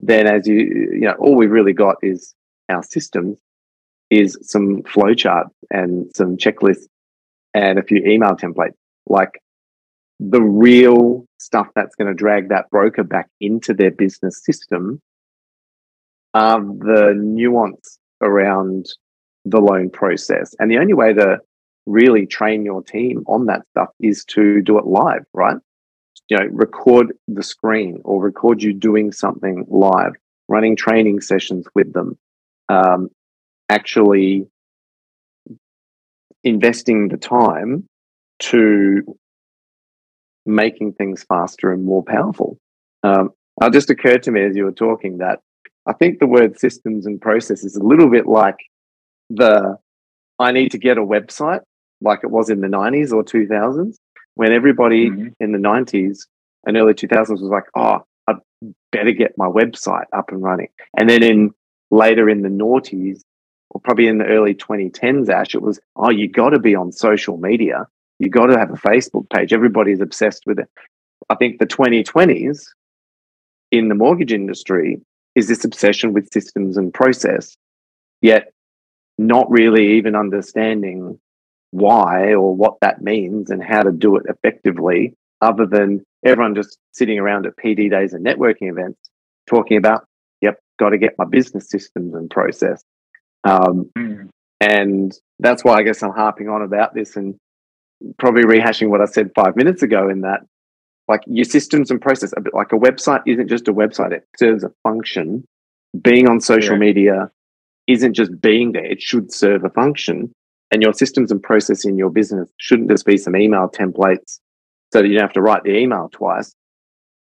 then 0.00 0.26
as 0.26 0.46
you, 0.46 0.56
you 0.56 1.00
know, 1.00 1.14
all 1.18 1.36
we've 1.36 1.50
really 1.50 1.72
got 1.72 1.96
is 2.02 2.34
our 2.68 2.82
systems, 2.82 3.38
is 4.10 4.38
some 4.42 4.82
flowcharts 4.82 5.50
and 5.70 6.10
some 6.16 6.36
checklists 6.36 6.86
and 7.54 7.78
a 7.78 7.82
few 7.82 7.98
email 7.98 8.32
templates. 8.32 8.74
Like 9.06 9.40
the 10.18 10.42
real 10.42 11.26
stuff 11.38 11.68
that's 11.74 11.94
going 11.94 12.08
to 12.08 12.14
drag 12.14 12.48
that 12.48 12.70
broker 12.70 13.04
back 13.04 13.28
into 13.40 13.72
their 13.72 13.90
business 13.90 14.42
system 14.44 15.00
are 16.34 16.60
the 16.60 17.14
nuance 17.16 17.98
around 18.20 18.86
the 19.44 19.60
loan 19.60 19.90
process. 19.90 20.54
And 20.58 20.70
the 20.70 20.78
only 20.78 20.94
way 20.94 21.12
to 21.14 21.38
really 21.86 22.26
train 22.26 22.64
your 22.64 22.82
team 22.82 23.24
on 23.26 23.46
that 23.46 23.62
stuff 23.70 23.88
is 24.00 24.24
to 24.26 24.60
do 24.62 24.78
it 24.78 24.86
live, 24.86 25.24
right? 25.32 25.56
You 26.30 26.38
know, 26.38 26.46
record 26.46 27.12
the 27.28 27.42
screen 27.42 28.00
or 28.04 28.22
record 28.22 28.62
you 28.62 28.72
doing 28.72 29.12
something 29.12 29.66
live, 29.68 30.12
running 30.48 30.76
training 30.76 31.20
sessions 31.20 31.66
with 31.74 31.92
them, 31.92 32.16
um, 32.68 33.10
actually 33.68 34.46
investing 36.44 37.08
the 37.08 37.16
time 37.16 37.86
to 38.38 39.02
making 40.46 40.92
things 40.94 41.24
faster 41.24 41.72
and 41.72 41.84
more 41.84 42.02
powerful. 42.02 42.58
Um, 43.02 43.30
it 43.60 43.72
just 43.72 43.90
occurred 43.90 44.22
to 44.24 44.30
me 44.30 44.44
as 44.44 44.56
you 44.56 44.64
were 44.64 44.72
talking 44.72 45.18
that 45.18 45.40
I 45.86 45.92
think 45.92 46.18
the 46.18 46.26
word 46.26 46.58
systems 46.58 47.06
and 47.06 47.20
process 47.20 47.64
is 47.64 47.76
a 47.76 47.82
little 47.82 48.08
bit 48.08 48.26
like 48.26 48.56
the 49.28 49.76
I 50.38 50.52
need 50.52 50.70
to 50.70 50.78
get 50.78 50.96
a 50.96 51.02
website, 51.02 51.60
like 52.00 52.20
it 52.22 52.30
was 52.30 52.48
in 52.48 52.60
the 52.60 52.68
90s 52.68 53.12
or 53.12 53.22
2000s, 53.22 53.96
when 54.40 54.52
everybody 54.52 55.10
mm-hmm. 55.10 55.28
in 55.38 55.52
the 55.52 55.58
90s 55.58 56.20
and 56.64 56.74
early 56.74 56.94
2000s 56.94 57.28
was 57.28 57.42
like, 57.42 57.64
oh, 57.76 57.98
I 58.26 58.32
better 58.90 59.12
get 59.12 59.36
my 59.36 59.44
website 59.44 60.06
up 60.14 60.30
and 60.30 60.42
running. 60.42 60.68
And 60.98 61.10
then 61.10 61.22
in 61.22 61.50
later 61.90 62.26
in 62.30 62.40
the 62.40 62.48
noughties, 62.48 63.20
or 63.68 63.82
probably 63.82 64.06
in 64.06 64.16
the 64.16 64.24
early 64.24 64.54
2010s, 64.54 65.28
Ash, 65.28 65.54
it 65.54 65.60
was, 65.60 65.78
oh, 65.96 66.08
you 66.08 66.26
got 66.26 66.50
to 66.50 66.58
be 66.58 66.74
on 66.74 66.90
social 66.90 67.36
media. 67.36 67.86
You 68.18 68.30
got 68.30 68.46
to 68.46 68.58
have 68.58 68.70
a 68.70 68.78
Facebook 68.78 69.28
page. 69.28 69.52
Everybody's 69.52 70.00
obsessed 70.00 70.44
with 70.46 70.58
it. 70.58 70.70
I 71.28 71.34
think 71.34 71.58
the 71.58 71.66
2020s 71.66 72.64
in 73.70 73.88
the 73.88 73.94
mortgage 73.94 74.32
industry 74.32 75.02
is 75.34 75.48
this 75.48 75.66
obsession 75.66 76.14
with 76.14 76.32
systems 76.32 76.78
and 76.78 76.94
process, 76.94 77.58
yet 78.22 78.54
not 79.18 79.50
really 79.50 79.98
even 79.98 80.16
understanding 80.16 81.20
why 81.70 82.34
or 82.34 82.54
what 82.54 82.74
that 82.80 83.02
means 83.02 83.50
and 83.50 83.62
how 83.62 83.82
to 83.82 83.92
do 83.92 84.16
it 84.16 84.24
effectively, 84.28 85.14
other 85.40 85.66
than 85.66 86.04
everyone 86.24 86.54
just 86.54 86.78
sitting 86.92 87.18
around 87.18 87.46
at 87.46 87.56
PD 87.56 87.90
days 87.90 88.12
and 88.12 88.24
networking 88.24 88.70
events 88.70 88.98
talking 89.46 89.76
about, 89.76 90.04
yep, 90.40 90.58
got 90.78 90.90
to 90.90 90.98
get 90.98 91.14
my 91.18 91.24
business 91.24 91.68
systems 91.68 92.14
and 92.14 92.30
process. 92.30 92.82
Um, 93.44 93.90
mm. 93.96 94.28
And 94.60 95.12
that's 95.38 95.64
why 95.64 95.76
I 95.76 95.82
guess 95.82 96.02
I'm 96.02 96.12
harping 96.12 96.48
on 96.48 96.62
about 96.62 96.94
this 96.94 97.16
and 97.16 97.36
probably 98.18 98.42
rehashing 98.42 98.88
what 98.88 99.00
I 99.00 99.06
said 99.06 99.30
five 99.34 99.56
minutes 99.56 99.82
ago 99.82 100.08
in 100.08 100.22
that 100.22 100.40
like 101.10 101.22
your 101.26 101.44
systems 101.44 101.90
and 101.90 102.00
process, 102.00 102.32
a 102.36 102.40
bit 102.40 102.54
like 102.54 102.72
a 102.72 102.76
website 102.76 103.22
isn't 103.26 103.48
just 103.48 103.66
a 103.68 103.72
website, 103.72 104.12
it 104.12 104.24
serves 104.38 104.62
a 104.62 104.70
function. 104.84 105.44
Being 106.00 106.28
on 106.28 106.40
social 106.40 106.74
yeah. 106.74 106.78
media 106.78 107.30
isn't 107.88 108.14
just 108.14 108.40
being 108.40 108.72
there, 108.72 108.84
it 108.84 109.02
should 109.02 109.32
serve 109.32 109.64
a 109.64 109.70
function. 109.70 110.32
And 110.70 110.82
your 110.82 110.92
systems 110.92 111.32
and 111.32 111.42
process 111.42 111.84
in 111.84 111.98
your 111.98 112.10
business 112.10 112.48
shouldn't 112.58 112.90
just 112.90 113.04
be 113.04 113.16
some 113.16 113.36
email 113.36 113.68
templates 113.68 114.38
so 114.92 115.02
that 115.02 115.08
you 115.08 115.14
don't 115.14 115.22
have 115.22 115.32
to 115.32 115.42
write 115.42 115.64
the 115.64 115.76
email 115.76 116.08
twice. 116.12 116.54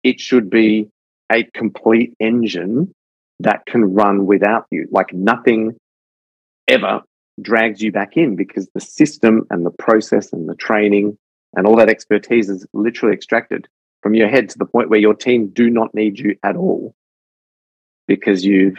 It 0.03 0.21
should 0.21 0.51
be 0.51 0.89
a 1.31 1.45
complete 1.55 2.15
engine 2.21 2.95
that 3.41 3.67
can 3.67 3.95
run 3.95 4.27
without 4.27 4.67
you. 4.71 4.89
Like 4.91 5.13
nothing 5.13 5.77
ever 6.69 7.03
drags 7.43 7.83
you 7.83 7.93
back 7.93 8.17
in 8.17 8.37
because 8.37 8.69
the 8.75 8.81
system 8.81 9.45
and 9.51 9.67
the 9.67 9.71
process 9.71 10.33
and 10.33 10.49
the 10.49 10.55
training 10.55 11.19
and 11.55 11.67
all 11.67 11.77
that 11.77 11.89
expertise 11.89 12.49
is 12.49 12.67
literally 12.73 13.15
extracted 13.15 13.67
from 14.03 14.15
your 14.15 14.29
head 14.29 14.49
to 14.51 14.59
the 14.59 14.67
point 14.67 14.91
where 14.91 15.01
your 15.01 15.15
team 15.15 15.49
do 15.49 15.71
not 15.71 15.95
need 15.95 16.19
you 16.19 16.37
at 16.43 16.57
all 16.57 16.95
because 18.07 18.45
you've 18.45 18.77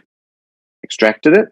extracted 0.84 1.36
it, 1.36 1.48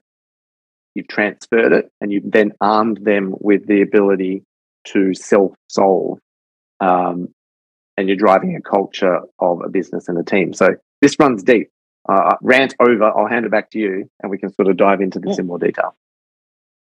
you've 0.96 1.08
transferred 1.08 1.74
it, 1.74 1.92
and 2.02 2.12
you've 2.12 2.32
then 2.32 2.54
armed 2.62 3.04
them 3.04 3.34
with 3.40 3.68
the 3.68 3.82
ability 3.82 4.44
to 4.86 5.14
self 5.14 5.54
solve. 5.70 6.20
Um, 6.80 7.30
and 7.96 8.08
you're 8.08 8.18
driving 8.18 8.56
a 8.56 8.62
culture 8.62 9.20
of 9.40 9.62
a 9.64 9.70
business 9.70 10.08
and 10.08 10.18
a 10.18 10.24
team. 10.24 10.54
So 10.54 10.76
this 11.02 11.16
runs 11.20 11.44
deep. 11.44 11.70
Uh, 12.10 12.36
rant 12.42 12.76
over. 12.80 13.06
I'll 13.06 13.28
hand 13.28 13.46
it 13.46 13.52
back 13.52 13.70
to 13.72 13.80
you, 13.80 14.10
and 14.22 14.30
we 14.30 14.38
can 14.38 14.54
sort 14.54 14.68
of 14.68 14.76
dive 14.76 15.00
into 15.00 15.20
this 15.20 15.40
in 15.40 15.48
more 15.48 15.60
detail. 15.60 15.96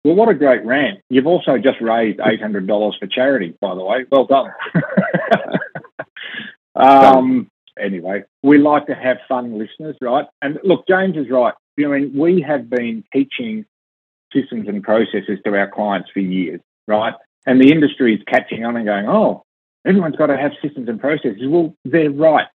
Well, 0.03 0.15
what 0.15 0.29
a 0.29 0.33
great 0.33 0.65
rant. 0.65 0.99
You've 1.09 1.27
also 1.27 1.57
just 1.57 1.81
raised 1.81 2.19
$800 2.19 2.99
for 2.99 3.07
charity, 3.07 3.55
by 3.61 3.75
the 3.75 3.83
way. 3.83 4.05
Well 4.11 4.25
done. 4.25 4.51
um, 6.75 7.49
anyway, 7.79 8.23
we 8.43 8.57
like 8.57 8.87
to 8.87 8.95
have 8.95 9.17
fun 9.27 9.57
listeners, 9.57 9.95
right? 10.01 10.25
And 10.41 10.59
look, 10.63 10.85
James 10.87 11.15
is 11.17 11.29
right. 11.29 11.53
I 11.79 11.85
mean, 11.87 12.13
we 12.17 12.41
have 12.41 12.69
been 12.69 13.03
teaching 13.13 13.65
systems 14.33 14.67
and 14.67 14.83
processes 14.83 15.39
to 15.45 15.55
our 15.55 15.69
clients 15.69 16.09
for 16.13 16.19
years, 16.19 16.61
right? 16.87 17.13
And 17.45 17.61
the 17.61 17.71
industry 17.71 18.13
is 18.15 18.21
catching 18.27 18.65
on 18.65 18.75
and 18.75 18.85
going, 18.85 19.07
oh, 19.07 19.43
everyone's 19.85 20.15
got 20.15 20.27
to 20.27 20.37
have 20.37 20.51
systems 20.61 20.89
and 20.89 20.99
processes. 20.99 21.43
Well, 21.45 21.75
they're 21.85 22.11
right. 22.11 22.47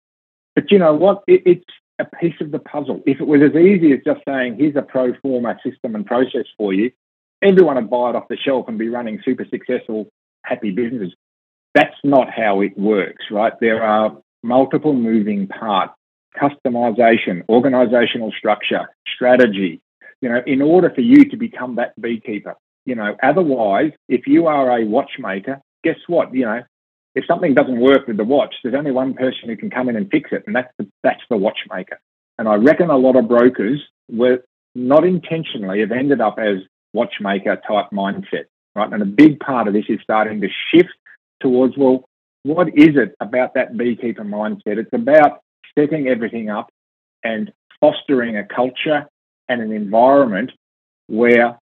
But 0.54 0.70
you 0.70 0.78
know 0.78 0.94
what? 0.94 1.22
It, 1.26 1.42
it's 1.46 1.64
a 2.00 2.04
piece 2.04 2.34
of 2.40 2.50
the 2.50 2.58
puzzle. 2.58 3.02
If 3.06 3.20
it 3.20 3.26
was 3.26 3.40
as 3.42 3.54
easy 3.54 3.92
as 3.92 4.00
just 4.04 4.20
saying, 4.26 4.56
here's 4.58 4.76
a 4.76 4.82
pro 4.82 5.14
forma 5.20 5.56
system 5.64 5.94
and 5.94 6.04
process 6.04 6.46
for 6.56 6.72
you, 6.72 6.90
everyone 7.42 7.76
would 7.76 7.90
buy 7.90 8.10
it 8.10 8.16
off 8.16 8.28
the 8.28 8.36
shelf 8.36 8.66
and 8.68 8.78
be 8.78 8.88
running 8.88 9.20
super 9.24 9.46
successful, 9.48 10.08
happy 10.44 10.70
businesses. 10.70 11.14
That's 11.74 11.96
not 12.02 12.28
how 12.30 12.62
it 12.62 12.76
works, 12.76 13.26
right? 13.30 13.52
There 13.60 13.82
are 13.82 14.16
multiple 14.42 14.94
moving 14.94 15.46
parts, 15.46 15.92
customization, 16.36 17.44
organizational 17.48 18.32
structure, 18.36 18.88
strategy, 19.14 19.80
you 20.20 20.28
know, 20.28 20.42
in 20.46 20.62
order 20.62 20.90
for 20.90 21.00
you 21.00 21.24
to 21.30 21.36
become 21.36 21.76
that 21.76 22.00
beekeeper. 22.00 22.54
You 22.86 22.94
know, 22.94 23.16
otherwise, 23.22 23.92
if 24.08 24.26
you 24.26 24.46
are 24.46 24.78
a 24.78 24.84
watchmaker, 24.84 25.60
guess 25.84 25.98
what? 26.06 26.34
You 26.34 26.46
know, 26.46 26.62
if 27.14 27.24
something 27.26 27.54
doesn't 27.54 27.80
work 27.80 28.06
with 28.06 28.16
the 28.16 28.24
watch, 28.24 28.54
there's 28.62 28.74
only 28.74 28.90
one 28.90 29.14
person 29.14 29.48
who 29.48 29.56
can 29.56 29.70
come 29.70 29.88
in 29.88 29.96
and 29.96 30.10
fix 30.10 30.30
it, 30.32 30.44
and 30.46 30.54
that's 30.54 30.72
the, 30.78 30.88
that's 31.02 31.22
the 31.28 31.36
watchmaker. 31.36 32.00
And 32.38 32.48
I 32.48 32.54
reckon 32.54 32.90
a 32.90 32.96
lot 32.96 33.16
of 33.16 33.28
brokers 33.28 33.82
were 34.10 34.42
not 34.74 35.04
intentionally 35.04 35.80
have 35.80 35.92
ended 35.92 36.20
up 36.20 36.38
as 36.38 36.58
watchmaker 36.92 37.56
type 37.56 37.90
mindset, 37.92 38.44
right? 38.74 38.92
And 38.92 39.02
a 39.02 39.06
big 39.06 39.40
part 39.40 39.68
of 39.68 39.74
this 39.74 39.84
is 39.88 39.98
starting 40.02 40.40
to 40.40 40.48
shift 40.72 40.90
towards, 41.40 41.76
well, 41.76 42.04
what 42.42 42.68
is 42.68 42.96
it 42.96 43.14
about 43.20 43.54
that 43.54 43.76
beekeeper 43.76 44.24
mindset? 44.24 44.78
It's 44.78 44.92
about 44.92 45.40
setting 45.78 46.08
everything 46.08 46.48
up 46.48 46.70
and 47.22 47.52
fostering 47.80 48.36
a 48.36 48.44
culture 48.44 49.06
and 49.50 49.60
an 49.60 49.72
environment 49.72 50.52
where 51.08 51.58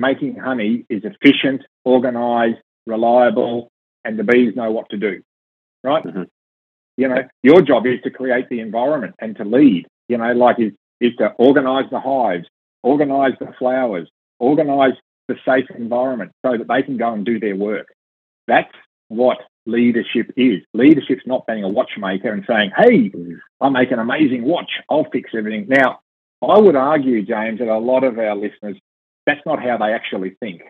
making 0.00 0.34
honey 0.34 0.84
is 0.90 1.02
efficient, 1.04 1.62
organized, 1.84 2.58
reliable, 2.86 3.70
and 4.04 4.18
the 4.18 4.24
bees 4.24 4.54
know 4.56 4.70
what 4.72 4.90
to 4.90 4.96
do, 4.96 5.22
right? 5.84 6.04
Mm-hmm. 6.04 6.24
You 6.96 7.08
know, 7.08 7.22
your 7.42 7.62
job 7.62 7.86
is 7.86 8.00
to 8.02 8.10
create 8.10 8.48
the 8.48 8.60
environment 8.60 9.14
and 9.20 9.36
to 9.36 9.44
lead, 9.44 9.86
you 10.08 10.18
know, 10.18 10.32
like 10.32 10.58
is, 10.58 10.72
is 11.00 11.14
to 11.18 11.28
organize 11.38 11.84
the 11.90 12.00
hives, 12.00 12.46
organize 12.82 13.34
the 13.38 13.52
flowers, 13.58 14.08
organize 14.40 14.94
the 15.28 15.36
safe 15.46 15.66
environment 15.76 16.32
so 16.44 16.56
that 16.56 16.66
they 16.66 16.82
can 16.82 16.96
go 16.96 17.12
and 17.12 17.24
do 17.24 17.38
their 17.38 17.54
work. 17.54 17.86
That's 18.48 18.74
what 19.08 19.38
leadership 19.66 20.32
is. 20.36 20.62
Leadership's 20.74 21.26
not 21.26 21.46
being 21.46 21.62
a 21.62 21.68
watchmaker 21.68 22.32
and 22.32 22.44
saying, 22.48 22.72
hey, 22.76 23.12
I 23.60 23.68
make 23.68 23.92
an 23.92 24.00
amazing 24.00 24.42
watch, 24.42 24.70
I'll 24.90 25.06
fix 25.12 25.30
everything. 25.36 25.68
Now, 25.68 26.00
I 26.42 26.58
would 26.58 26.76
argue, 26.76 27.22
James, 27.22 27.58
that 27.58 27.68
a 27.68 27.78
lot 27.78 28.04
of 28.04 28.18
our 28.18 28.36
listeners, 28.36 28.76
that's 29.26 29.44
not 29.44 29.62
how 29.62 29.76
they 29.78 29.92
actually 29.92 30.36
think. 30.40 30.62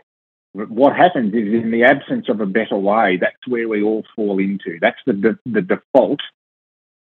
What 0.55 0.97
happens 0.97 1.35
is 1.35 1.53
in 1.53 1.71
the 1.71 1.85
absence 1.85 2.27
of 2.29 2.41
a 2.41 2.47
better 2.47 2.77
way, 2.77 3.19
that's 3.21 3.47
where 3.47 3.69
we 3.69 3.83
all 3.83 4.05
fall 4.17 4.39
into. 4.39 4.79
That's 4.81 4.99
the, 5.07 5.13
the, 5.13 5.39
the 5.45 5.63
default. 5.63 6.21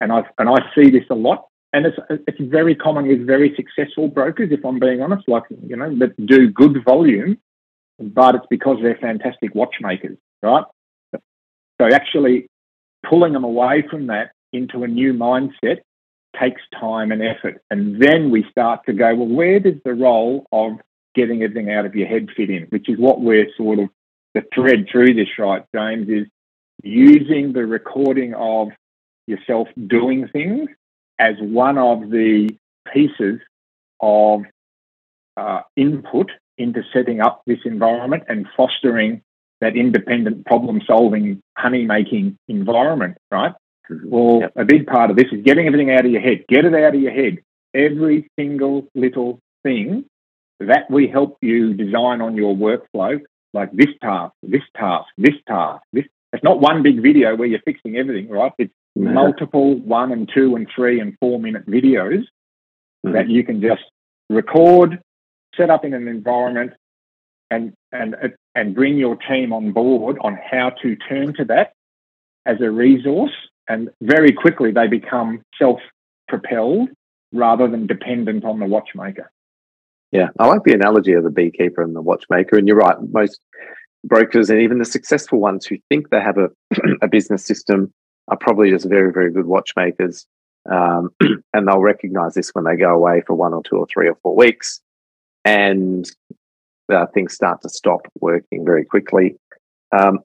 And 0.01 0.11
I, 0.11 0.23
and 0.37 0.49
I 0.49 0.57
see 0.75 0.89
this 0.89 1.05
a 1.09 1.15
lot 1.15 1.49
and 1.73 1.85
it's 1.85 1.97
it's 2.27 2.39
very 2.39 2.75
common 2.75 3.07
with 3.07 3.25
very 3.25 3.53
successful 3.55 4.07
brokers, 4.07 4.49
if 4.51 4.65
I'm 4.65 4.79
being 4.79 5.01
honest, 5.01 5.27
like 5.27 5.43
you 5.67 5.75
know, 5.75 5.95
that 5.99 6.25
do 6.25 6.49
good 6.49 6.83
volume, 6.83 7.37
but 7.99 8.35
it's 8.35 8.47
because 8.49 8.77
they're 8.81 8.97
fantastic 8.99 9.53
watchmakers, 9.53 10.17
right? 10.41 10.63
So 11.13 11.87
actually 11.93 12.47
pulling 13.07 13.33
them 13.33 13.43
away 13.43 13.83
from 13.89 14.07
that 14.07 14.31
into 14.51 14.83
a 14.83 14.87
new 14.87 15.13
mindset 15.13 15.81
takes 16.39 16.61
time 16.79 17.11
and 17.11 17.21
effort. 17.21 17.61
And 17.69 18.01
then 18.01 18.31
we 18.31 18.45
start 18.51 18.85
to 18.85 18.93
go, 18.93 19.15
well, 19.15 19.27
where 19.27 19.59
does 19.59 19.75
the 19.83 19.93
role 19.93 20.45
of 20.51 20.73
getting 21.15 21.43
everything 21.43 21.71
out 21.71 21.85
of 21.85 21.95
your 21.95 22.07
head 22.07 22.27
fit 22.35 22.49
in? 22.49 22.63
Which 22.69 22.89
is 22.89 22.97
what 22.97 23.21
we're 23.21 23.47
sort 23.57 23.79
of 23.79 23.89
the 24.33 24.43
thread 24.53 24.87
through 24.91 25.15
this, 25.15 25.29
right, 25.37 25.63
James, 25.73 26.07
is 26.09 26.27
using 26.83 27.53
the 27.53 27.65
recording 27.65 28.33
of 28.35 28.69
yourself 29.27 29.67
doing 29.87 30.27
things 30.27 30.69
as 31.19 31.35
one 31.39 31.77
of 31.77 32.09
the 32.09 32.49
pieces 32.93 33.39
of 33.99 34.43
uh, 35.35 35.61
input 35.75 36.31
into 36.57 36.83
setting 36.93 37.21
up 37.21 37.41
this 37.45 37.59
environment 37.65 38.23
and 38.27 38.47
fostering 38.55 39.21
that 39.61 39.75
independent 39.75 40.45
problem 40.45 40.81
solving 40.85 41.41
honey 41.57 41.85
making 41.85 42.37
environment, 42.47 43.17
right? 43.31 43.53
Mm-hmm. 43.89 44.09
Well, 44.09 44.39
yep. 44.41 44.53
a 44.55 44.65
big 44.65 44.87
part 44.87 45.09
of 45.09 45.17
this 45.17 45.27
is 45.31 45.43
getting 45.43 45.67
everything 45.67 45.91
out 45.91 46.05
of 46.05 46.11
your 46.11 46.21
head. 46.21 46.45
Get 46.47 46.65
it 46.65 46.73
out 46.73 46.95
of 46.95 47.01
your 47.01 47.11
head. 47.11 47.39
Every 47.73 48.27
single 48.37 48.87
little 48.95 49.39
thing 49.63 50.05
that 50.59 50.89
we 50.89 51.07
help 51.07 51.37
you 51.41 51.73
design 51.73 52.21
on 52.21 52.35
your 52.35 52.55
workflow, 52.55 53.21
like 53.53 53.71
this 53.71 53.89
task, 54.01 54.33
this 54.43 54.63
task, 54.75 55.07
this 55.17 55.35
task, 55.47 55.83
this. 55.93 56.05
It's 56.31 56.43
not 56.43 56.59
one 56.59 56.83
big 56.83 57.01
video 57.01 57.35
where 57.35 57.47
you're 57.47 57.61
fixing 57.65 57.97
everything, 57.97 58.29
right? 58.29 58.51
It's 58.59 58.71
multiple 58.95 59.75
one 59.79 60.11
and 60.11 60.29
two 60.31 60.55
and 60.55 60.67
three 60.75 60.99
and 60.99 61.15
four 61.19 61.39
minute 61.39 61.65
videos 61.65 62.25
mm-hmm. 63.05 63.13
that 63.13 63.29
you 63.29 63.43
can 63.43 63.61
just 63.61 63.81
record, 64.29 65.01
set 65.55 65.71
up 65.71 65.85
in 65.85 65.93
an 65.93 66.07
environment, 66.07 66.73
and 67.49 67.73
and 67.91 68.15
and 68.55 68.75
bring 68.75 68.97
your 68.97 69.15
team 69.15 69.53
on 69.53 69.71
board 69.71 70.17
on 70.21 70.37
how 70.51 70.71
to 70.81 70.95
turn 70.95 71.33
to 71.35 71.45
that 71.45 71.73
as 72.45 72.61
a 72.61 72.69
resource. 72.69 73.33
And 73.69 73.89
very 74.01 74.33
quickly 74.33 74.71
they 74.71 74.87
become 74.87 75.41
self 75.57 75.79
propelled 76.27 76.89
rather 77.31 77.67
than 77.67 77.87
dependent 77.87 78.43
on 78.43 78.59
the 78.59 78.65
watchmaker. 78.65 79.31
Yeah, 80.11 80.29
I 80.39 80.47
like 80.47 80.63
the 80.63 80.73
analogy 80.73 81.13
of 81.13 81.23
the 81.23 81.29
beekeeper 81.29 81.83
and 81.83 81.95
the 81.95 82.01
watchmaker. 82.01 82.57
And 82.57 82.67
you're 82.67 82.77
right, 82.77 82.97
most 83.11 83.39
brokers 84.03 84.49
and 84.49 84.59
even 84.59 84.79
the 84.79 84.85
successful 84.85 85.39
ones 85.39 85.65
who 85.65 85.77
think 85.89 86.09
they 86.09 86.19
have 86.19 86.37
a, 86.37 86.49
a 87.01 87.07
business 87.07 87.45
system 87.45 87.93
are 88.27 88.37
probably 88.37 88.71
just 88.71 88.87
very, 88.87 89.11
very 89.11 89.31
good 89.31 89.45
watchmakers. 89.45 90.25
Um, 90.69 91.09
and 91.53 91.67
they'll 91.67 91.79
recognize 91.79 92.33
this 92.33 92.49
when 92.53 92.65
they 92.65 92.75
go 92.75 92.93
away 92.93 93.21
for 93.25 93.35
one 93.35 93.53
or 93.53 93.61
two 93.63 93.77
or 93.77 93.87
three 93.87 94.09
or 94.09 94.17
four 94.23 94.35
weeks. 94.35 94.81
And 95.45 96.09
uh, 96.91 97.05
things 97.07 97.33
start 97.33 97.61
to 97.61 97.69
stop 97.69 98.01
working 98.19 98.65
very 98.65 98.85
quickly. 98.85 99.35
Um, 99.95 100.19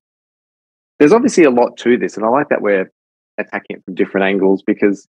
there's 0.99 1.13
obviously 1.13 1.45
a 1.45 1.51
lot 1.51 1.77
to 1.79 1.99
this. 1.99 2.17
And 2.17 2.25
I 2.25 2.29
like 2.29 2.49
that 2.49 2.63
we're 2.63 2.91
attacking 3.39 3.77
it 3.77 3.85
from 3.85 3.95
different 3.95 4.27
angles 4.27 4.63
because, 4.67 5.07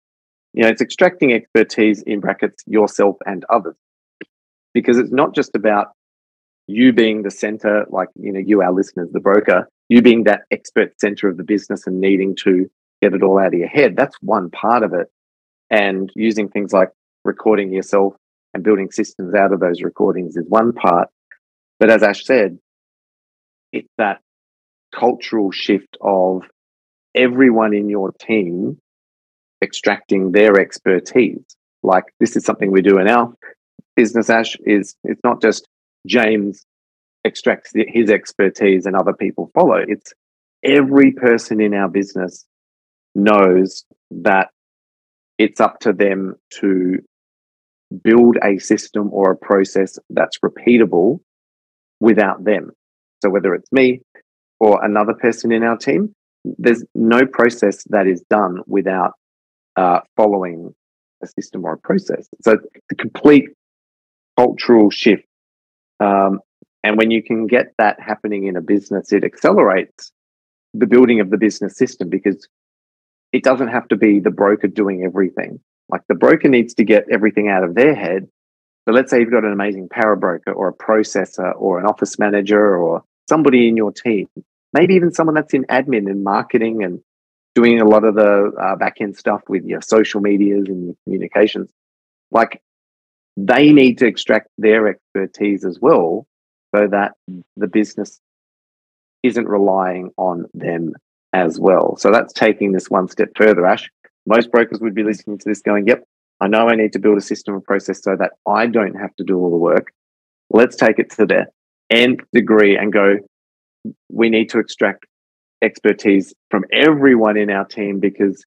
you 0.52 0.62
know, 0.62 0.68
it's 0.68 0.82
extracting 0.82 1.32
expertise 1.32 2.02
in 2.02 2.20
brackets 2.20 2.62
yourself 2.66 3.16
and 3.26 3.44
others. 3.50 3.76
Because 4.74 4.98
it's 4.98 5.12
not 5.12 5.34
just 5.34 5.54
about 5.54 5.88
you 6.66 6.92
being 6.92 7.22
the 7.22 7.30
center, 7.30 7.86
like, 7.88 8.08
you 8.16 8.32
know, 8.32 8.40
you, 8.40 8.60
our 8.62 8.72
listeners, 8.72 9.08
the 9.12 9.20
broker, 9.20 9.68
you 9.88 10.02
being 10.02 10.24
that 10.24 10.42
expert 10.50 10.98
center 11.00 11.28
of 11.28 11.36
the 11.36 11.44
business 11.44 11.86
and 11.86 12.00
needing 12.00 12.34
to 12.44 12.68
get 13.00 13.14
it 13.14 13.22
all 13.22 13.38
out 13.38 13.48
of 13.48 13.54
your 13.54 13.68
head. 13.68 13.96
That's 13.96 14.16
one 14.20 14.50
part 14.50 14.82
of 14.82 14.92
it. 14.92 15.08
And 15.70 16.10
using 16.14 16.48
things 16.48 16.72
like 16.72 16.90
recording 17.24 17.72
yourself 17.72 18.14
and 18.54 18.62
building 18.62 18.90
systems 18.90 19.34
out 19.34 19.52
of 19.52 19.60
those 19.60 19.82
recordings 19.82 20.36
is 20.36 20.44
one 20.48 20.72
part. 20.72 21.08
But 21.78 21.90
as 21.90 22.02
Ash 22.02 22.24
said, 22.24 22.58
it's 23.72 23.88
that 23.98 24.20
cultural 24.94 25.50
shift 25.50 25.96
of 26.00 26.42
everyone 27.16 27.74
in 27.74 27.88
your 27.88 28.12
team 28.12 28.78
extracting 29.62 30.32
their 30.32 30.60
expertise. 30.60 31.42
Like 31.82 32.04
this 32.20 32.36
is 32.36 32.44
something 32.44 32.70
we 32.70 32.82
do 32.82 32.98
in 32.98 33.08
our 33.08 33.32
business, 33.96 34.30
Ash, 34.30 34.56
is 34.64 34.94
it's 35.04 35.20
not 35.24 35.40
just 35.40 35.66
James 36.06 36.64
extracts 37.24 37.72
his 37.74 38.10
expertise 38.10 38.86
and 38.86 38.94
other 38.94 39.12
people 39.12 39.50
follow. 39.54 39.82
It's 39.86 40.12
every 40.62 41.12
person 41.12 41.60
in 41.60 41.74
our 41.74 41.88
business 41.88 42.44
knows 43.14 43.84
that 44.10 44.50
it's 45.38 45.60
up 45.60 45.80
to 45.80 45.92
them 45.92 46.36
to 46.60 46.98
build 48.02 48.36
a 48.42 48.58
system 48.58 49.10
or 49.12 49.32
a 49.32 49.36
process 49.36 49.98
that's 50.10 50.38
repeatable 50.38 51.20
without 52.00 52.44
them. 52.44 52.70
So 53.22 53.30
whether 53.30 53.54
it's 53.54 53.70
me 53.72 54.02
or 54.60 54.84
another 54.84 55.14
person 55.14 55.52
in 55.52 55.62
our 55.62 55.76
team, 55.76 56.14
there's 56.58 56.84
no 56.94 57.26
process 57.26 57.84
that 57.90 58.06
is 58.06 58.22
done 58.30 58.60
without 58.66 59.12
uh, 59.76 60.00
following 60.16 60.74
a 61.22 61.26
system 61.26 61.64
or 61.64 61.74
a 61.74 61.78
process. 61.78 62.28
So 62.42 62.58
the 62.88 62.94
complete 62.94 63.48
cultural 64.36 64.90
shift. 64.90 65.24
Um, 66.00 66.40
and 66.82 66.96
when 66.96 67.10
you 67.10 67.22
can 67.22 67.46
get 67.46 67.72
that 67.78 68.00
happening 68.00 68.46
in 68.46 68.56
a 68.56 68.60
business, 68.60 69.12
it 69.12 69.24
accelerates 69.24 70.12
the 70.74 70.86
building 70.86 71.20
of 71.20 71.30
the 71.30 71.38
business 71.38 71.76
system 71.76 72.08
because 72.08 72.46
it 73.32 73.42
doesn't 73.42 73.68
have 73.68 73.88
to 73.88 73.96
be 73.96 74.20
the 74.20 74.30
broker 74.30 74.68
doing 74.68 75.04
everything. 75.04 75.58
Like 75.88 76.02
the 76.08 76.14
broker 76.14 76.48
needs 76.48 76.74
to 76.74 76.84
get 76.84 77.04
everything 77.10 77.48
out 77.48 77.64
of 77.64 77.74
their 77.74 77.94
head. 77.94 78.28
So 78.86 78.94
let's 78.94 79.10
say 79.10 79.20
you've 79.20 79.32
got 79.32 79.44
an 79.44 79.52
amazing 79.52 79.88
power 79.88 80.16
broker 80.16 80.52
or 80.52 80.68
a 80.68 80.74
processor 80.74 81.52
or 81.56 81.80
an 81.80 81.86
office 81.86 82.18
manager 82.18 82.76
or 82.76 83.02
somebody 83.28 83.68
in 83.68 83.76
your 83.76 83.92
team, 83.92 84.28
maybe 84.76 84.94
even 84.94 85.12
someone 85.12 85.34
that's 85.34 85.54
in 85.54 85.64
admin 85.64 86.10
and 86.10 86.22
marketing 86.22 86.84
and 86.84 87.00
doing 87.54 87.80
a 87.80 87.84
lot 87.84 88.04
of 88.04 88.14
the 88.14 88.52
uh, 88.60 88.76
back 88.76 88.96
end 89.00 89.16
stuff 89.16 89.42
with 89.48 89.64
your 89.64 89.80
social 89.80 90.20
medias 90.20 90.66
and 90.68 90.84
your 90.86 90.94
communications. 91.04 91.70
Like 92.30 92.60
they 93.36 93.72
need 93.72 93.98
to 93.98 94.06
extract 94.06 94.48
their 94.58 94.88
expertise 94.88 95.64
as 95.64 95.78
well 95.80 96.26
so 96.74 96.86
that 96.88 97.12
the 97.56 97.66
business 97.66 98.20
isn't 99.22 99.48
relying 99.48 100.10
on 100.18 100.44
them 100.52 100.92
as 101.32 101.58
well. 101.58 101.96
So 101.96 102.10
that's 102.12 102.32
taking 102.32 102.72
this 102.72 102.90
one 102.90 103.08
step 103.08 103.30
further, 103.36 103.66
Ash. 103.66 103.88
Most 104.26 104.50
brokers 104.50 104.80
would 104.80 104.94
be 104.94 105.02
listening 105.02 105.38
to 105.38 105.48
this 105.48 105.62
going, 105.62 105.86
yep, 105.86 106.04
I 106.40 106.48
know 106.48 106.68
I 106.68 106.74
need 106.74 106.92
to 106.92 106.98
build 106.98 107.16
a 107.16 107.22
system 107.22 107.54
and 107.54 107.64
process 107.64 108.02
so 108.02 108.16
that 108.16 108.32
I 108.46 108.66
don't 108.66 108.94
have 108.94 109.14
to 109.16 109.24
do 109.24 109.38
all 109.38 109.50
the 109.50 109.56
work. 109.56 109.92
Let's 110.50 110.76
take 110.76 110.98
it 110.98 111.10
to 111.12 111.26
the 111.26 111.46
nth 111.90 112.24
degree 112.32 112.76
and 112.76 112.92
go, 112.92 113.18
we 114.10 114.30
need 114.30 114.50
to 114.50 114.58
extract 114.58 115.06
expertise 115.62 116.34
from 116.50 116.64
everyone 116.72 117.36
in 117.36 117.50
our 117.50 117.64
team 117.64 118.00
because 118.00 118.44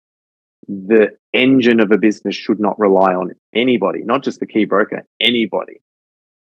the 0.67 1.09
engine 1.33 1.79
of 1.79 1.91
a 1.91 1.97
business 1.97 2.35
should 2.35 2.59
not 2.59 2.79
rely 2.79 3.13
on 3.13 3.31
anybody, 3.53 4.01
not 4.03 4.23
just 4.23 4.39
the 4.39 4.45
key 4.45 4.65
broker, 4.65 5.05
anybody. 5.19 5.81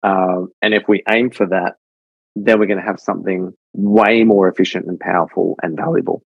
Um, 0.03 0.51
and 0.61 0.73
if 0.73 0.83
we 0.87 1.03
aim 1.09 1.31
for 1.31 1.47
that, 1.47 1.75
then 2.35 2.59
we're 2.59 2.67
going 2.67 2.79
to 2.79 2.85
have 2.85 2.99
something 2.99 3.53
way 3.73 4.23
more 4.23 4.47
efficient 4.47 4.85
and 4.87 4.99
powerful 4.99 5.55
and 5.61 5.75
valuable. 5.75 6.23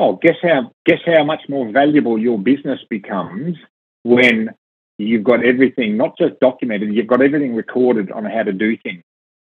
Oh, 0.00 0.16
guess 0.16 0.36
how 0.42 0.72
guess 0.84 0.98
how 1.06 1.24
much 1.24 1.42
more 1.48 1.70
valuable 1.70 2.18
your 2.18 2.38
business 2.38 2.80
becomes 2.90 3.56
when 4.02 4.50
you've 4.98 5.24
got 5.24 5.44
everything 5.44 5.96
not 5.96 6.18
just 6.18 6.38
documented, 6.40 6.92
you've 6.92 7.06
got 7.06 7.22
everything 7.22 7.54
recorded 7.54 8.10
on 8.10 8.24
how 8.24 8.42
to 8.42 8.52
do 8.52 8.76
things. 8.78 9.02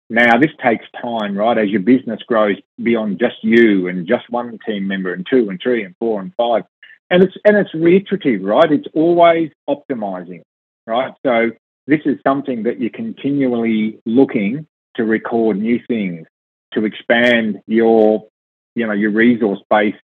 Now, 0.10 0.38
this 0.38 0.52
takes 0.64 0.86
time, 1.02 1.36
right? 1.38 1.58
As 1.58 1.70
your 1.70 1.82
business 1.82 2.22
grows 2.28 2.58
beyond 2.82 3.20
just 3.20 3.44
you 3.44 3.88
and 3.88 4.08
just 4.08 4.30
one 4.30 4.60
team 4.66 4.88
member 4.88 5.14
and 5.14 5.26
two 5.28 5.50
and 5.50 5.60
three 5.62 5.84
and 5.84 5.96
four 5.98 6.22
and 6.22 6.32
five. 6.36 6.64
And 7.10 7.24
it's 7.24 7.36
and 7.44 7.58
it's 7.58 7.74
reiterative, 7.74 8.42
right? 8.42 8.72
It's 8.72 8.88
always 8.94 9.52
optimizing, 9.68 10.42
right? 10.86 11.14
So 11.26 11.52
this 11.88 12.02
is 12.06 12.18
something 12.26 12.64
that 12.64 12.80
you're 12.80 12.90
continually 12.92 14.00
looking 14.06 14.68
to 14.96 15.04
record 15.04 15.58
new 15.58 15.80
things, 15.88 16.28
to 16.74 16.86
expand 16.86 17.62
your, 17.68 18.28
you 18.76 18.88
know, 18.88 18.94
your 18.94 19.12
resource 19.12 19.60
base 19.70 19.96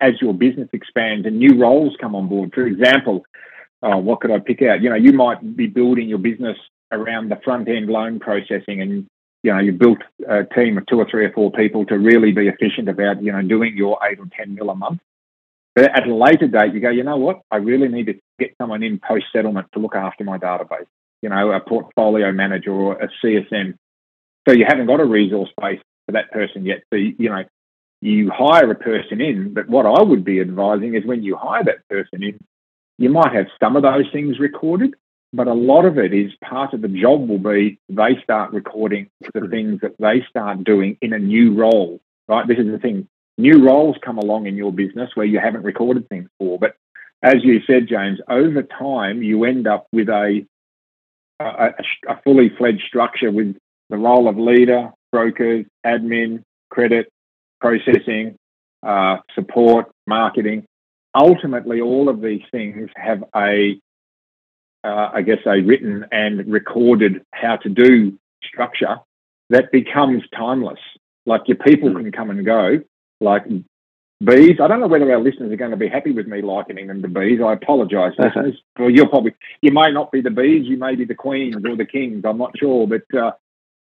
as 0.00 0.12
your 0.20 0.34
business 0.34 0.68
expands 0.72 1.26
and 1.26 1.38
new 1.38 1.58
roles 1.58 1.96
come 2.00 2.14
on 2.14 2.28
board. 2.28 2.52
For 2.54 2.66
example, 2.66 3.24
uh, 3.82 3.96
what 3.96 4.20
could 4.20 4.30
I 4.30 4.38
pick 4.38 4.62
out? 4.62 4.80
You 4.82 4.90
know, 4.90 4.96
you 4.96 5.12
might 5.12 5.56
be 5.56 5.66
building 5.66 6.08
your 6.08 6.18
business 6.18 6.56
around 6.92 7.30
the 7.30 7.40
front 7.44 7.68
end 7.68 7.88
loan 7.88 8.20
processing 8.20 8.80
and 8.80 9.06
you 9.42 9.52
know, 9.52 9.58
you 9.58 9.72
built 9.72 9.98
a 10.28 10.44
team 10.44 10.78
of 10.78 10.86
two 10.86 10.98
or 10.98 11.06
three 11.10 11.24
or 11.24 11.32
four 11.32 11.50
people 11.50 11.84
to 11.86 11.98
really 11.98 12.32
be 12.32 12.48
efficient 12.48 12.88
about, 12.88 13.22
you 13.22 13.32
know, 13.32 13.42
doing 13.42 13.76
your 13.76 13.98
eight 14.08 14.18
or 14.18 14.26
10 14.36 14.54
mil 14.54 14.70
a 14.70 14.74
month. 14.74 15.00
But 15.74 15.84
at 15.96 16.06
a 16.06 16.14
later 16.14 16.46
date, 16.46 16.74
you 16.74 16.80
go, 16.80 16.90
you 16.90 17.02
know 17.02 17.16
what? 17.16 17.40
I 17.50 17.56
really 17.56 17.88
need 17.88 18.06
to 18.06 18.14
get 18.38 18.54
someone 18.58 18.82
in 18.82 19.00
post 19.00 19.26
settlement 19.32 19.68
to 19.72 19.80
look 19.80 19.96
after 19.96 20.22
my 20.22 20.38
database, 20.38 20.86
you 21.22 21.28
know, 21.28 21.50
a 21.50 21.60
portfolio 21.60 22.30
manager 22.30 22.72
or 22.72 23.00
a 23.00 23.08
CSM. 23.24 23.74
So 24.46 24.54
you 24.54 24.64
haven't 24.68 24.86
got 24.86 25.00
a 25.00 25.04
resource 25.04 25.50
base 25.60 25.80
for 26.06 26.12
that 26.12 26.30
person 26.30 26.66
yet. 26.66 26.82
So, 26.92 26.96
you 26.96 27.28
know, 27.28 27.44
you 28.00 28.30
hire 28.30 28.70
a 28.70 28.74
person 28.74 29.20
in, 29.20 29.54
but 29.54 29.68
what 29.68 29.86
I 29.86 30.02
would 30.02 30.24
be 30.24 30.40
advising 30.40 30.94
is 30.94 31.04
when 31.06 31.22
you 31.22 31.36
hire 31.36 31.64
that 31.64 31.88
person 31.88 32.22
in, 32.22 32.38
you 32.98 33.08
might 33.08 33.32
have 33.32 33.46
some 33.62 33.76
of 33.76 33.82
those 33.82 34.06
things 34.12 34.38
recorded, 34.38 34.94
but 35.32 35.46
a 35.46 35.54
lot 35.54 35.84
of 35.84 35.98
it 35.98 36.12
is 36.12 36.32
part 36.44 36.74
of 36.74 36.82
the 36.82 36.88
job 36.88 37.28
will 37.28 37.38
be 37.38 37.78
they 37.88 38.16
start 38.22 38.52
recording 38.52 39.08
the 39.34 39.48
things 39.48 39.80
that 39.80 39.96
they 39.98 40.24
start 40.28 40.62
doing 40.64 40.98
in 41.00 41.12
a 41.12 41.18
new 41.18 41.54
role, 41.54 42.00
right? 42.28 42.46
This 42.46 42.58
is 42.58 42.70
the 42.70 42.78
thing. 42.78 43.08
New 43.38 43.66
roles 43.66 43.96
come 44.04 44.18
along 44.18 44.46
in 44.46 44.56
your 44.56 44.72
business 44.72 45.10
where 45.14 45.26
you 45.26 45.40
haven't 45.40 45.62
recorded 45.62 46.08
things 46.08 46.28
for. 46.38 46.58
But 46.58 46.76
as 47.22 47.36
you 47.42 47.60
said, 47.66 47.88
James, 47.88 48.18
over 48.28 48.62
time, 48.62 49.22
you 49.22 49.44
end 49.44 49.66
up 49.66 49.86
with 49.90 50.08
a, 50.10 50.44
a, 51.40 51.70
a 52.08 52.20
fully 52.22 52.50
fledged 52.58 52.84
structure 52.86 53.30
with 53.30 53.56
the 53.88 53.96
role 53.96 54.28
of 54.28 54.36
leader, 54.36 54.90
brokers, 55.10 55.64
admin, 55.84 56.42
credit, 56.70 57.08
processing, 57.60 58.36
uh, 58.82 59.18
support, 59.34 59.90
marketing. 60.06 60.66
Ultimately, 61.14 61.80
all 61.80 62.08
of 62.08 62.20
these 62.20 62.42
things 62.50 62.90
have 62.96 63.24
a 63.34 63.78
uh, 64.84 65.10
I 65.12 65.22
guess, 65.22 65.38
a 65.46 65.60
written 65.60 66.06
and 66.10 66.50
recorded 66.50 67.24
how 67.32 67.56
to 67.56 67.68
do 67.68 68.18
structure 68.42 68.96
that 69.50 69.70
becomes 69.70 70.22
timeless. 70.36 70.80
Like 71.26 71.42
your 71.46 71.58
people 71.58 71.90
mm. 71.90 71.96
can 71.96 72.12
come 72.12 72.30
and 72.30 72.44
go. 72.44 72.80
Like 73.20 73.44
bees, 74.24 74.58
I 74.60 74.66
don't 74.66 74.80
know 74.80 74.88
whether 74.88 75.10
our 75.12 75.20
listeners 75.20 75.52
are 75.52 75.56
going 75.56 75.70
to 75.70 75.76
be 75.76 75.88
happy 75.88 76.10
with 76.10 76.26
me 76.26 76.42
likening 76.42 76.88
them 76.88 77.02
to 77.02 77.08
bees. 77.08 77.40
I 77.44 77.52
apologise, 77.52 78.14
listeners. 78.18 78.56
Well, 78.78 78.90
you're 78.90 79.08
probably 79.08 79.34
you 79.60 79.72
may 79.72 79.92
not 79.92 80.10
be 80.10 80.20
the 80.20 80.30
bees, 80.30 80.66
you 80.66 80.76
may 80.76 80.96
be 80.96 81.04
the 81.04 81.14
queens 81.14 81.64
or 81.64 81.76
the 81.76 81.86
kings. 81.86 82.24
I'm 82.24 82.38
not 82.38 82.58
sure, 82.58 82.86
but 82.88 83.02
uh, 83.16 83.32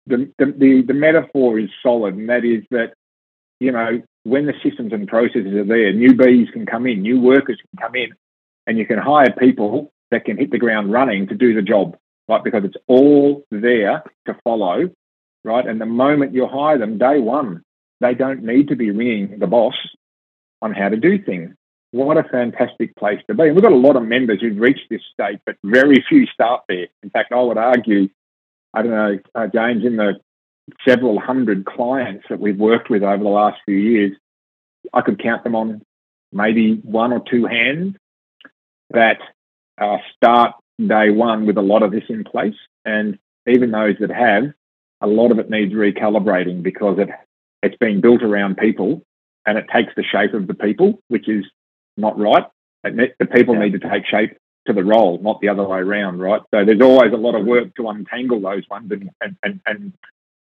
the, 0.07 0.31
the 0.37 0.45
the 0.45 0.81
the 0.87 0.93
metaphor 0.93 1.59
is 1.59 1.69
solid, 1.83 2.15
and 2.15 2.29
that 2.29 2.45
is 2.45 2.63
that 2.71 2.93
you 3.59 3.71
know 3.71 4.01
when 4.23 4.45
the 4.45 4.53
systems 4.63 4.93
and 4.93 5.07
processes 5.07 5.53
are 5.53 5.65
there, 5.65 5.91
new 5.91 6.15
bees 6.15 6.49
can 6.51 6.65
come 6.65 6.87
in, 6.87 7.01
new 7.01 7.19
workers 7.19 7.59
can 7.59 7.81
come 7.81 7.95
in, 7.95 8.11
and 8.65 8.77
you 8.77 8.85
can 8.85 8.97
hire 8.97 9.31
people 9.37 9.91
that 10.11 10.25
can 10.25 10.37
hit 10.37 10.51
the 10.51 10.57
ground 10.57 10.91
running 10.91 11.27
to 11.27 11.35
do 11.35 11.53
the 11.53 11.61
job, 11.61 11.97
right? 12.27 12.43
Because 12.43 12.63
it's 12.63 12.77
all 12.87 13.43
there 13.51 14.03
to 14.27 14.37
follow, 14.43 14.89
right? 15.43 15.67
And 15.67 15.79
the 15.79 15.85
moment 15.85 16.33
you 16.33 16.47
hire 16.47 16.77
them, 16.77 16.97
day 16.97 17.19
one, 17.19 17.63
they 18.01 18.13
don't 18.13 18.43
need 18.43 18.69
to 18.69 18.75
be 18.75 18.91
ringing 18.91 19.39
the 19.39 19.47
boss 19.47 19.75
on 20.61 20.73
how 20.73 20.89
to 20.89 20.97
do 20.97 21.21
things. 21.21 21.55
What 21.91 22.17
a 22.17 22.23
fantastic 22.23 22.95
place 22.97 23.19
to 23.27 23.33
be. 23.33 23.43
And 23.43 23.55
we've 23.55 23.63
got 23.63 23.71
a 23.71 23.75
lot 23.75 23.95
of 23.95 24.03
members 24.03 24.41
who've 24.41 24.59
reached 24.59 24.89
this 24.89 25.01
state, 25.13 25.39
but 25.45 25.55
very 25.63 26.03
few 26.09 26.25
start 26.27 26.63
there. 26.67 26.87
In 27.03 27.09
fact, 27.09 27.31
I 27.31 27.41
would 27.41 27.57
argue, 27.57 28.09
I 28.73 28.81
don't 28.81 28.91
know, 28.91 29.19
uh, 29.33 29.47
James, 29.47 29.85
in 29.85 29.95
the 29.95 30.15
several 30.87 31.19
hundred 31.19 31.65
clients 31.65 32.25
that 32.29 32.39
we've 32.39 32.57
worked 32.57 32.89
with 32.89 33.03
over 33.03 33.23
the 33.23 33.29
last 33.29 33.57
few 33.65 33.77
years, 33.77 34.11
I 34.93 35.01
could 35.01 35.21
count 35.21 35.43
them 35.43 35.55
on 35.55 35.81
maybe 36.33 36.75
one 36.75 37.13
or 37.13 37.21
two 37.29 37.45
hands 37.45 37.95
that 38.89 39.19
uh, 39.77 39.97
start 40.15 40.53
day 40.79 41.09
one 41.09 41.45
with 41.45 41.57
a 41.57 41.61
lot 41.61 41.83
of 41.83 41.91
this 41.91 42.03
in 42.09 42.23
place. 42.23 42.55
And 42.83 43.17
even 43.47 43.71
those 43.71 43.95
that 43.99 44.11
have, 44.11 44.53
a 45.01 45.07
lot 45.07 45.31
of 45.31 45.39
it 45.39 45.49
needs 45.49 45.73
recalibrating 45.73 46.63
because 46.63 46.97
it, 46.99 47.09
it's 47.61 47.77
been 47.77 48.01
built 48.01 48.23
around 48.23 48.57
people 48.57 49.03
and 49.45 49.57
it 49.57 49.65
takes 49.73 49.93
the 49.95 50.03
shape 50.03 50.33
of 50.33 50.47
the 50.47 50.53
people, 50.53 50.99
which 51.07 51.29
is 51.29 51.45
not 51.97 52.17
right. 52.17 52.45
It, 52.83 53.15
the 53.19 53.25
people 53.25 53.55
yeah. 53.55 53.61
need 53.61 53.81
to 53.81 53.89
take 53.89 54.05
shape 54.05 54.37
to 54.67 54.73
the 54.73 54.83
role, 54.83 55.19
not 55.21 55.41
the 55.41 55.49
other 55.49 55.63
way 55.63 55.79
around, 55.79 56.19
right? 56.19 56.41
So 56.51 56.65
there's 56.65 56.81
always 56.81 57.13
a 57.13 57.17
lot 57.17 57.35
of 57.35 57.45
work 57.45 57.75
to 57.75 57.89
untangle 57.89 58.41
those 58.41 58.63
ones 58.69 58.91
and, 58.91 59.09
and, 59.21 59.37
and, 59.43 59.61
and 59.65 59.93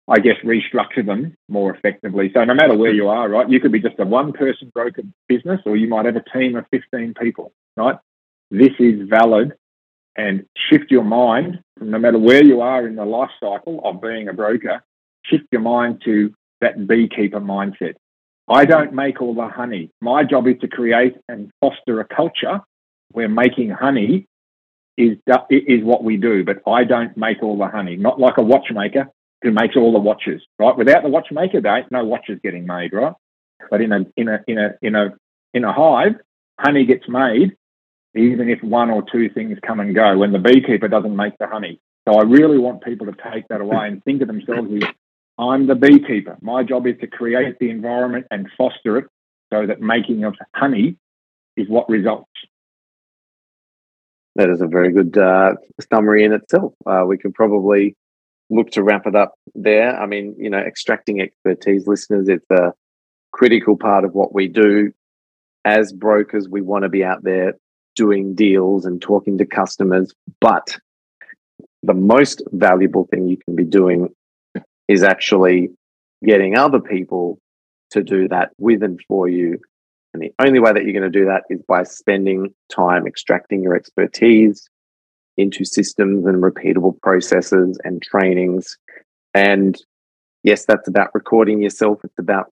I 0.08 0.18
guess 0.20 0.36
restructure 0.44 1.04
them 1.04 1.36
more 1.48 1.74
effectively. 1.74 2.30
So 2.32 2.44
no 2.44 2.54
matter 2.54 2.76
where 2.76 2.92
you 2.92 3.08
are, 3.08 3.28
right, 3.28 3.48
you 3.48 3.58
could 3.58 3.72
be 3.72 3.80
just 3.80 3.98
a 3.98 4.04
one 4.04 4.32
person 4.32 4.70
broker 4.72 5.02
business 5.28 5.60
or 5.66 5.76
you 5.76 5.88
might 5.88 6.06
have 6.06 6.16
a 6.16 6.38
team 6.38 6.54
of 6.54 6.64
15 6.70 7.14
people, 7.20 7.52
right? 7.76 7.96
This 8.50 8.72
is 8.78 9.08
valid 9.08 9.52
and 10.16 10.46
shift 10.70 10.90
your 10.90 11.04
mind 11.04 11.60
no 11.80 11.98
matter 11.98 12.18
where 12.18 12.44
you 12.44 12.60
are 12.60 12.86
in 12.86 12.96
the 12.96 13.04
life 13.04 13.30
cycle 13.40 13.80
of 13.84 14.00
being 14.00 14.28
a 14.28 14.32
broker, 14.32 14.82
shift 15.24 15.44
your 15.52 15.60
mind 15.60 16.00
to 16.04 16.32
that 16.60 16.86
beekeeper 16.86 17.40
mindset. 17.40 17.94
I 18.48 18.64
don't 18.64 18.92
make 18.92 19.20
all 19.20 19.34
the 19.34 19.48
honey. 19.48 19.90
My 20.00 20.22
job 20.22 20.46
is 20.46 20.56
to 20.60 20.68
create 20.68 21.16
and 21.28 21.50
foster 21.60 22.00
a 22.00 22.04
culture 22.04 22.60
where 23.12 23.28
making 23.28 23.70
honey 23.70 24.26
is 24.96 25.18
is 25.50 25.84
what 25.84 26.04
we 26.04 26.16
do, 26.16 26.44
but 26.44 26.62
I 26.66 26.84
don't 26.84 27.16
make 27.16 27.42
all 27.42 27.58
the 27.58 27.68
honey. 27.68 27.96
Not 27.96 28.18
like 28.20 28.38
a 28.38 28.42
watchmaker 28.42 29.08
who 29.42 29.50
makes 29.50 29.76
all 29.76 29.92
the 29.92 29.98
watches, 29.98 30.42
right? 30.58 30.76
Without 30.76 31.02
the 31.02 31.08
watchmaker, 31.08 31.60
there 31.60 31.76
ain't 31.76 31.90
no 31.90 32.04
watches 32.04 32.38
getting 32.42 32.66
made, 32.66 32.92
right? 32.92 33.12
But 33.70 33.80
in 33.82 33.92
a 33.92 34.06
in 34.16 34.28
a 34.28 34.38
in 34.46 34.58
a 34.58 34.74
in 34.80 34.94
a 34.94 35.14
in 35.52 35.64
a 35.64 35.72
hive, 35.72 36.14
honey 36.58 36.86
gets 36.86 37.08
made, 37.08 37.56
even 38.16 38.48
if 38.48 38.62
one 38.62 38.90
or 38.90 39.02
two 39.10 39.28
things 39.28 39.58
come 39.66 39.80
and 39.80 39.94
go. 39.94 40.16
When 40.16 40.32
the 40.32 40.38
beekeeper 40.38 40.88
doesn't 40.88 41.14
make 41.14 41.36
the 41.38 41.46
honey, 41.46 41.80
so 42.08 42.18
I 42.18 42.22
really 42.22 42.58
want 42.58 42.82
people 42.82 43.06
to 43.06 43.14
take 43.32 43.48
that 43.48 43.60
away 43.60 43.88
and 43.88 44.02
think 44.04 44.22
of 44.22 44.28
themselves 44.28 44.70
as 44.72 44.88
I'm 45.38 45.66
the 45.66 45.74
beekeeper. 45.74 46.38
My 46.40 46.62
job 46.62 46.86
is 46.86 46.96
to 47.00 47.06
create 47.06 47.58
the 47.58 47.70
environment 47.70 48.26
and 48.30 48.48
foster 48.56 48.98
it 48.98 49.06
so 49.52 49.66
that 49.66 49.80
making 49.80 50.24
of 50.24 50.34
honey 50.54 50.96
is 51.56 51.68
what 51.68 51.88
results. 51.88 52.30
That 54.36 54.50
is 54.50 54.60
a 54.60 54.66
very 54.66 54.92
good 54.92 55.16
uh, 55.16 55.54
summary 55.92 56.24
in 56.24 56.32
itself. 56.32 56.74
Uh, 56.84 57.04
we 57.06 57.18
can 57.18 57.32
probably 57.32 57.96
look 58.50 58.70
to 58.72 58.82
wrap 58.82 59.06
it 59.06 59.16
up 59.16 59.34
there. 59.54 59.98
I 59.98 60.06
mean, 60.06 60.36
you 60.38 60.50
know, 60.50 60.58
extracting 60.58 61.20
expertise, 61.20 61.86
listeners, 61.86 62.28
it's 62.28 62.50
a 62.50 62.72
critical 63.32 63.76
part 63.76 64.04
of 64.04 64.14
what 64.14 64.34
we 64.34 64.48
do. 64.48 64.92
As 65.64 65.92
brokers, 65.92 66.48
we 66.48 66.60
want 66.60 66.84
to 66.84 66.88
be 66.88 67.02
out 67.02 67.24
there 67.24 67.54
doing 67.96 68.34
deals 68.34 68.84
and 68.84 69.02
talking 69.02 69.38
to 69.38 69.46
customers, 69.46 70.14
but 70.40 70.78
the 71.82 71.94
most 71.94 72.42
valuable 72.52 73.06
thing 73.10 73.26
you 73.26 73.36
can 73.36 73.56
be 73.56 73.64
doing 73.64 74.08
is 74.88 75.02
actually 75.02 75.70
getting 76.24 76.56
other 76.56 76.80
people 76.80 77.38
to 77.90 78.02
do 78.02 78.28
that 78.28 78.50
with 78.58 78.82
and 78.82 79.00
for 79.08 79.28
you. 79.28 79.58
And 80.12 80.22
the 80.22 80.32
only 80.38 80.58
way 80.58 80.72
that 80.72 80.84
you're 80.84 80.98
going 80.98 81.10
to 81.10 81.18
do 81.18 81.26
that 81.26 81.42
is 81.50 81.60
by 81.68 81.82
spending 81.82 82.54
time 82.70 83.06
extracting 83.06 83.62
your 83.62 83.74
expertise 83.74 84.68
into 85.36 85.64
systems 85.64 86.24
and 86.26 86.42
repeatable 86.42 86.98
processes 87.00 87.78
and 87.84 88.02
trainings. 88.02 88.78
And 89.34 89.76
yes, 90.42 90.64
that's 90.64 90.88
about 90.88 91.14
recording 91.14 91.62
yourself. 91.62 92.00
It's 92.04 92.18
about 92.18 92.46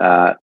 uh, 0.00 0.34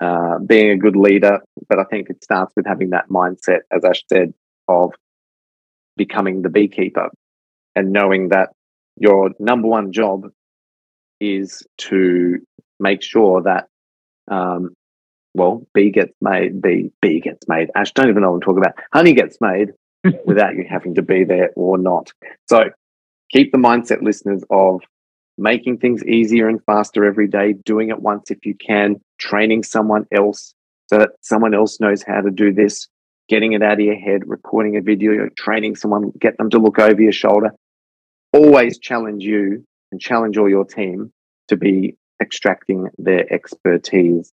uh, 0.00 0.38
being 0.38 0.70
a 0.70 0.76
good 0.76 0.96
leader. 0.96 1.40
But 1.68 1.78
I 1.78 1.84
think 1.84 2.10
it 2.10 2.22
starts 2.24 2.52
with 2.56 2.66
having 2.66 2.90
that 2.90 3.08
mindset, 3.08 3.60
as 3.70 3.84
Ash 3.84 4.02
said, 4.08 4.32
of 4.68 4.92
becoming 5.96 6.42
the 6.42 6.48
beekeeper 6.48 7.10
and 7.76 7.92
knowing 7.92 8.30
that 8.30 8.50
your 8.96 9.30
number 9.38 9.68
one 9.68 9.92
job 9.92 10.30
is 11.20 11.62
to 11.78 12.38
make 12.78 13.02
sure 13.02 13.42
that 13.42 13.66
um, 14.28 14.74
well, 15.34 15.66
bee 15.74 15.90
gets 15.90 16.14
made, 16.20 16.60
bee, 16.60 16.90
bee 17.00 17.20
gets 17.20 17.46
made. 17.48 17.70
Ash, 17.74 17.92
don't 17.92 18.08
even 18.08 18.22
know 18.22 18.30
what 18.30 18.36
I'm 18.36 18.40
talking 18.40 18.58
about. 18.58 18.74
Honey 18.92 19.12
gets 19.12 19.38
made 19.40 19.70
without 20.24 20.54
you 20.54 20.64
having 20.68 20.94
to 20.96 21.02
be 21.02 21.24
there 21.24 21.50
or 21.56 21.78
not. 21.78 22.12
So 22.48 22.70
keep 23.30 23.52
the 23.52 23.58
mindset, 23.58 24.02
listeners, 24.02 24.42
of 24.50 24.82
making 25.40 25.78
things 25.78 26.04
easier 26.04 26.48
and 26.48 26.62
faster 26.64 27.04
every 27.04 27.26
day, 27.26 27.54
doing 27.64 27.88
it 27.88 28.00
once 28.00 28.30
if 28.30 28.44
you 28.44 28.54
can, 28.54 29.00
training 29.18 29.62
someone 29.62 30.06
else 30.12 30.54
so 30.88 30.98
that 30.98 31.10
someone 31.22 31.54
else 31.54 31.80
knows 31.80 32.02
how 32.02 32.20
to 32.20 32.30
do 32.30 32.52
this, 32.52 32.88
getting 33.28 33.52
it 33.52 33.62
out 33.62 33.74
of 33.74 33.80
your 33.80 33.98
head, 33.98 34.22
recording 34.26 34.76
a 34.76 34.82
video, 34.82 35.28
training 35.36 35.76
someone, 35.76 36.12
get 36.20 36.36
them 36.36 36.50
to 36.50 36.58
look 36.58 36.78
over 36.78 37.00
your 37.00 37.12
shoulder. 37.12 37.52
Always 38.34 38.78
challenge 38.78 39.24
you 39.24 39.64
and 39.90 40.00
challenge 40.00 40.36
all 40.36 40.48
your 40.48 40.66
team 40.66 41.10
to 41.48 41.56
be 41.56 41.96
extracting 42.22 42.88
their 42.98 43.32
expertise 43.32 44.30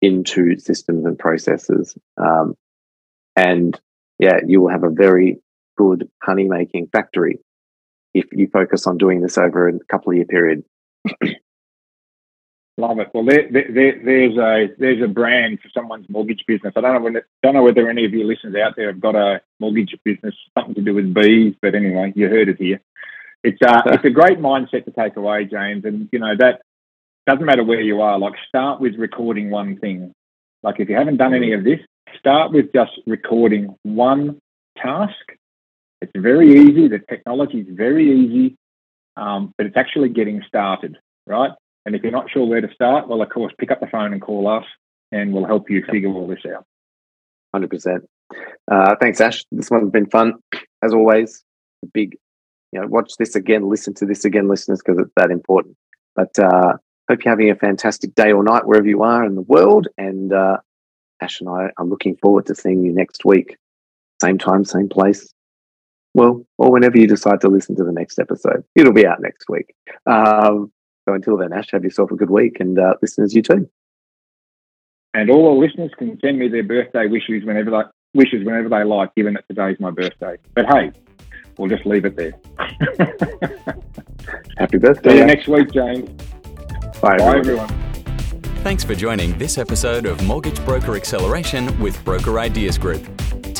into 0.00 0.58
systems 0.58 1.04
and 1.04 1.18
processes. 1.18 1.94
Um, 2.16 2.54
and 3.36 3.78
yeah, 4.18 4.40
you 4.46 4.62
will 4.62 4.70
have 4.70 4.82
a 4.82 4.90
very 4.90 5.40
good 5.76 6.08
honey 6.22 6.48
making 6.48 6.88
factory 6.88 7.38
if 8.14 8.26
you 8.32 8.48
focus 8.48 8.86
on 8.86 8.98
doing 8.98 9.20
this 9.20 9.38
over 9.38 9.68
a 9.68 9.78
couple 9.88 10.10
of 10.10 10.16
year 10.16 10.24
period. 10.24 10.64
Love 12.78 12.98
it. 13.00 13.10
Well, 13.12 13.24
there, 13.24 13.48
there, 13.50 14.00
there's 14.02 14.38
a 14.38 14.74
there's 14.78 15.02
a 15.02 15.06
brand 15.06 15.60
for 15.60 15.68
someone's 15.74 16.08
mortgage 16.08 16.42
business. 16.46 16.72
I 16.74 16.80
don't 16.80 16.94
know 16.94 17.00
when, 17.00 17.22
don't 17.42 17.54
know 17.54 17.62
whether 17.62 17.88
any 17.88 18.06
of 18.06 18.12
your 18.12 18.24
listeners 18.24 18.54
out 18.54 18.76
there 18.76 18.86
have 18.86 19.00
got 19.00 19.14
a 19.14 19.42
mortgage 19.60 19.94
business, 20.04 20.34
something 20.56 20.74
to 20.76 20.80
do 20.80 20.94
with 20.94 21.12
bees. 21.12 21.54
But 21.60 21.74
anyway, 21.74 22.14
you 22.16 22.28
heard 22.28 22.48
it 22.48 22.56
here. 22.58 22.80
It's 23.44 23.60
uh, 23.60 23.82
it's 23.86 24.04
a 24.06 24.10
great 24.10 24.38
mindset 24.38 24.86
to 24.86 24.90
take 24.90 25.16
away, 25.16 25.44
James. 25.44 25.84
And 25.84 26.08
you 26.12 26.18
know 26.18 26.34
that 26.38 26.62
doesn't 27.26 27.44
matter 27.44 27.62
where 27.62 27.82
you 27.82 28.00
are. 28.00 28.18
Like 28.18 28.34
start 28.48 28.80
with 28.80 28.94
recording 28.96 29.50
one 29.50 29.78
thing. 29.78 30.12
Like 30.62 30.80
if 30.80 30.88
you 30.88 30.96
haven't 30.96 31.18
done 31.18 31.34
any 31.34 31.52
of 31.52 31.64
this, 31.64 31.80
start 32.18 32.52
with 32.52 32.72
just 32.72 32.92
recording 33.06 33.76
one 33.82 34.40
task. 34.78 35.14
It's 36.02 36.12
very 36.16 36.50
easy. 36.50 36.88
The 36.88 36.98
technology 36.98 37.60
is 37.60 37.66
very 37.70 38.10
easy, 38.10 38.56
um, 39.16 39.54
but 39.56 39.66
it's 39.66 39.76
actually 39.76 40.08
getting 40.08 40.42
started, 40.46 40.98
right? 41.26 41.52
And 41.86 41.94
if 41.94 42.02
you're 42.02 42.12
not 42.12 42.30
sure 42.30 42.44
where 42.44 42.60
to 42.60 42.72
start, 42.74 43.08
well, 43.08 43.22
of 43.22 43.30
course, 43.30 43.52
pick 43.58 43.70
up 43.70 43.80
the 43.80 43.86
phone 43.86 44.12
and 44.12 44.20
call 44.20 44.48
us, 44.48 44.64
and 45.12 45.32
we'll 45.32 45.46
help 45.46 45.70
you 45.70 45.84
figure 45.90 46.10
all 46.10 46.26
this 46.26 46.44
out. 46.52 46.64
Hundred 47.54 47.66
uh, 47.66 47.76
percent. 47.76 48.04
Thanks, 49.00 49.20
Ash. 49.20 49.44
This 49.52 49.70
one's 49.70 49.90
been 49.90 50.06
fun 50.06 50.34
as 50.82 50.92
always. 50.92 51.44
A 51.84 51.88
big, 51.88 52.16
you 52.72 52.80
know, 52.80 52.86
watch 52.88 53.12
this 53.18 53.36
again, 53.36 53.68
listen 53.68 53.94
to 53.94 54.06
this 54.06 54.24
again, 54.24 54.48
listeners, 54.48 54.80
because 54.84 55.00
it's 55.00 55.12
that 55.16 55.30
important. 55.30 55.76
But 56.16 56.36
uh, 56.38 56.74
hope 57.08 57.24
you're 57.24 57.32
having 57.32 57.50
a 57.50 57.56
fantastic 57.56 58.14
day 58.14 58.32
or 58.32 58.42
night 58.42 58.66
wherever 58.66 58.88
you 58.88 59.02
are 59.02 59.24
in 59.24 59.34
the 59.34 59.42
world. 59.42 59.88
And 59.98 60.32
uh, 60.32 60.58
Ash 61.20 61.40
and 61.40 61.48
I 61.48 61.70
are 61.76 61.84
looking 61.84 62.16
forward 62.16 62.46
to 62.46 62.54
seeing 62.54 62.82
you 62.82 62.92
next 62.92 63.24
week, 63.24 63.56
same 64.20 64.38
time, 64.38 64.64
same 64.64 64.88
place. 64.88 65.32
Well, 66.14 66.44
or 66.58 66.70
whenever 66.70 66.98
you 66.98 67.06
decide 67.06 67.40
to 67.40 67.48
listen 67.48 67.74
to 67.76 67.84
the 67.84 67.92
next 67.92 68.18
episode, 68.18 68.64
it'll 68.76 68.92
be 68.92 69.06
out 69.06 69.20
next 69.20 69.48
week. 69.48 69.74
Um, 70.06 70.70
so 71.08 71.14
until 71.14 71.36
then, 71.36 71.52
Ash, 71.52 71.70
have 71.72 71.84
yourself 71.84 72.10
a 72.10 72.16
good 72.16 72.30
week, 72.30 72.58
and 72.60 72.78
uh, 72.78 72.94
listeners, 73.00 73.34
you 73.34 73.42
too. 73.42 73.68
And 75.14 75.30
all 75.30 75.54
the 75.54 75.60
listeners 75.60 75.90
can 75.98 76.18
send 76.20 76.38
me 76.38 76.48
their 76.48 76.62
birthday 76.62 77.06
wishes 77.06 77.44
whenever 77.44 77.70
they 77.70 77.82
wishes 78.14 78.44
whenever 78.44 78.68
they 78.68 78.84
like, 78.84 79.14
given 79.14 79.34
that 79.34 79.44
today's 79.48 79.80
my 79.80 79.90
birthday. 79.90 80.36
But 80.54 80.66
hey, 80.66 80.92
we'll 81.58 81.68
just 81.68 81.86
leave 81.86 82.04
it 82.04 82.16
there. 82.16 82.32
Happy 84.58 84.78
birthday! 84.78 85.10
See 85.10 85.18
you 85.18 85.26
next 85.26 85.48
week, 85.48 85.72
James. 85.72 86.08
Bye, 87.00 87.16
Bye 87.16 87.38
everyone. 87.38 87.70
everyone. 87.70 87.92
Thanks 88.62 88.84
for 88.84 88.94
joining 88.94 89.36
this 89.38 89.58
episode 89.58 90.06
of 90.06 90.24
Mortgage 90.24 90.64
Broker 90.64 90.94
Acceleration 90.94 91.76
with 91.80 92.02
Broker 92.04 92.38
Ideas 92.38 92.78
Group. 92.78 93.04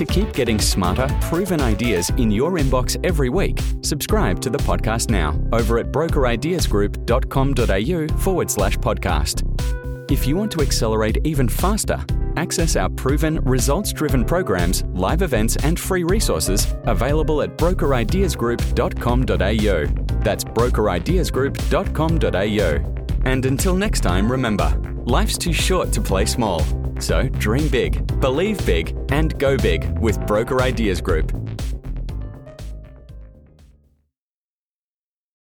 To 0.03 0.12
keep 0.12 0.33
getting 0.33 0.59
smarter, 0.59 1.07
proven 1.21 1.61
ideas 1.61 2.11
in 2.17 2.29
your 2.29 2.59
inbox 2.59 2.99
every 3.07 3.29
week, 3.29 3.61
subscribe 3.83 4.41
to 4.41 4.51
the 4.51 4.59
podcast 4.59 5.11
now 5.11 5.41
over 5.53 5.79
at 5.79 5.93
brokerideasgroup.com.au 5.93 8.19
forward 8.19 8.51
slash 8.51 8.77
podcast. 8.79 10.11
If 10.11 10.27
you 10.27 10.35
want 10.35 10.51
to 10.53 10.61
accelerate 10.61 11.19
even 11.23 11.49
faster, 11.49 12.05
access 12.35 12.75
our 12.75 12.91
proven, 12.91 13.38
results 13.45 13.93
driven 13.93 14.25
programs, 14.25 14.83
live 14.93 15.23
events, 15.23 15.55
and 15.62 15.79
free 15.79 16.03
resources 16.03 16.67
available 16.83 17.41
at 17.43 17.57
brokerideasgroup.com.au. 17.57 20.21
That's 20.21 20.43
brokerideasgroup.com.au. 20.43 23.31
And 23.31 23.47
until 23.47 23.77
next 23.77 24.01
time, 24.01 24.33
remember 24.33 24.77
life's 25.05 25.38
too 25.38 25.53
short 25.53 25.93
to 25.93 26.01
play 26.01 26.27
small. 26.27 26.82
So 27.03 27.25
dream 27.29 27.67
big, 27.67 28.21
believe 28.21 28.65
big, 28.65 28.97
and 29.11 29.37
go 29.41 29.57
big 29.57 29.99
with 29.99 30.25
Broker 30.25 30.62
Ideas 30.62 31.01
Group. 31.01 31.42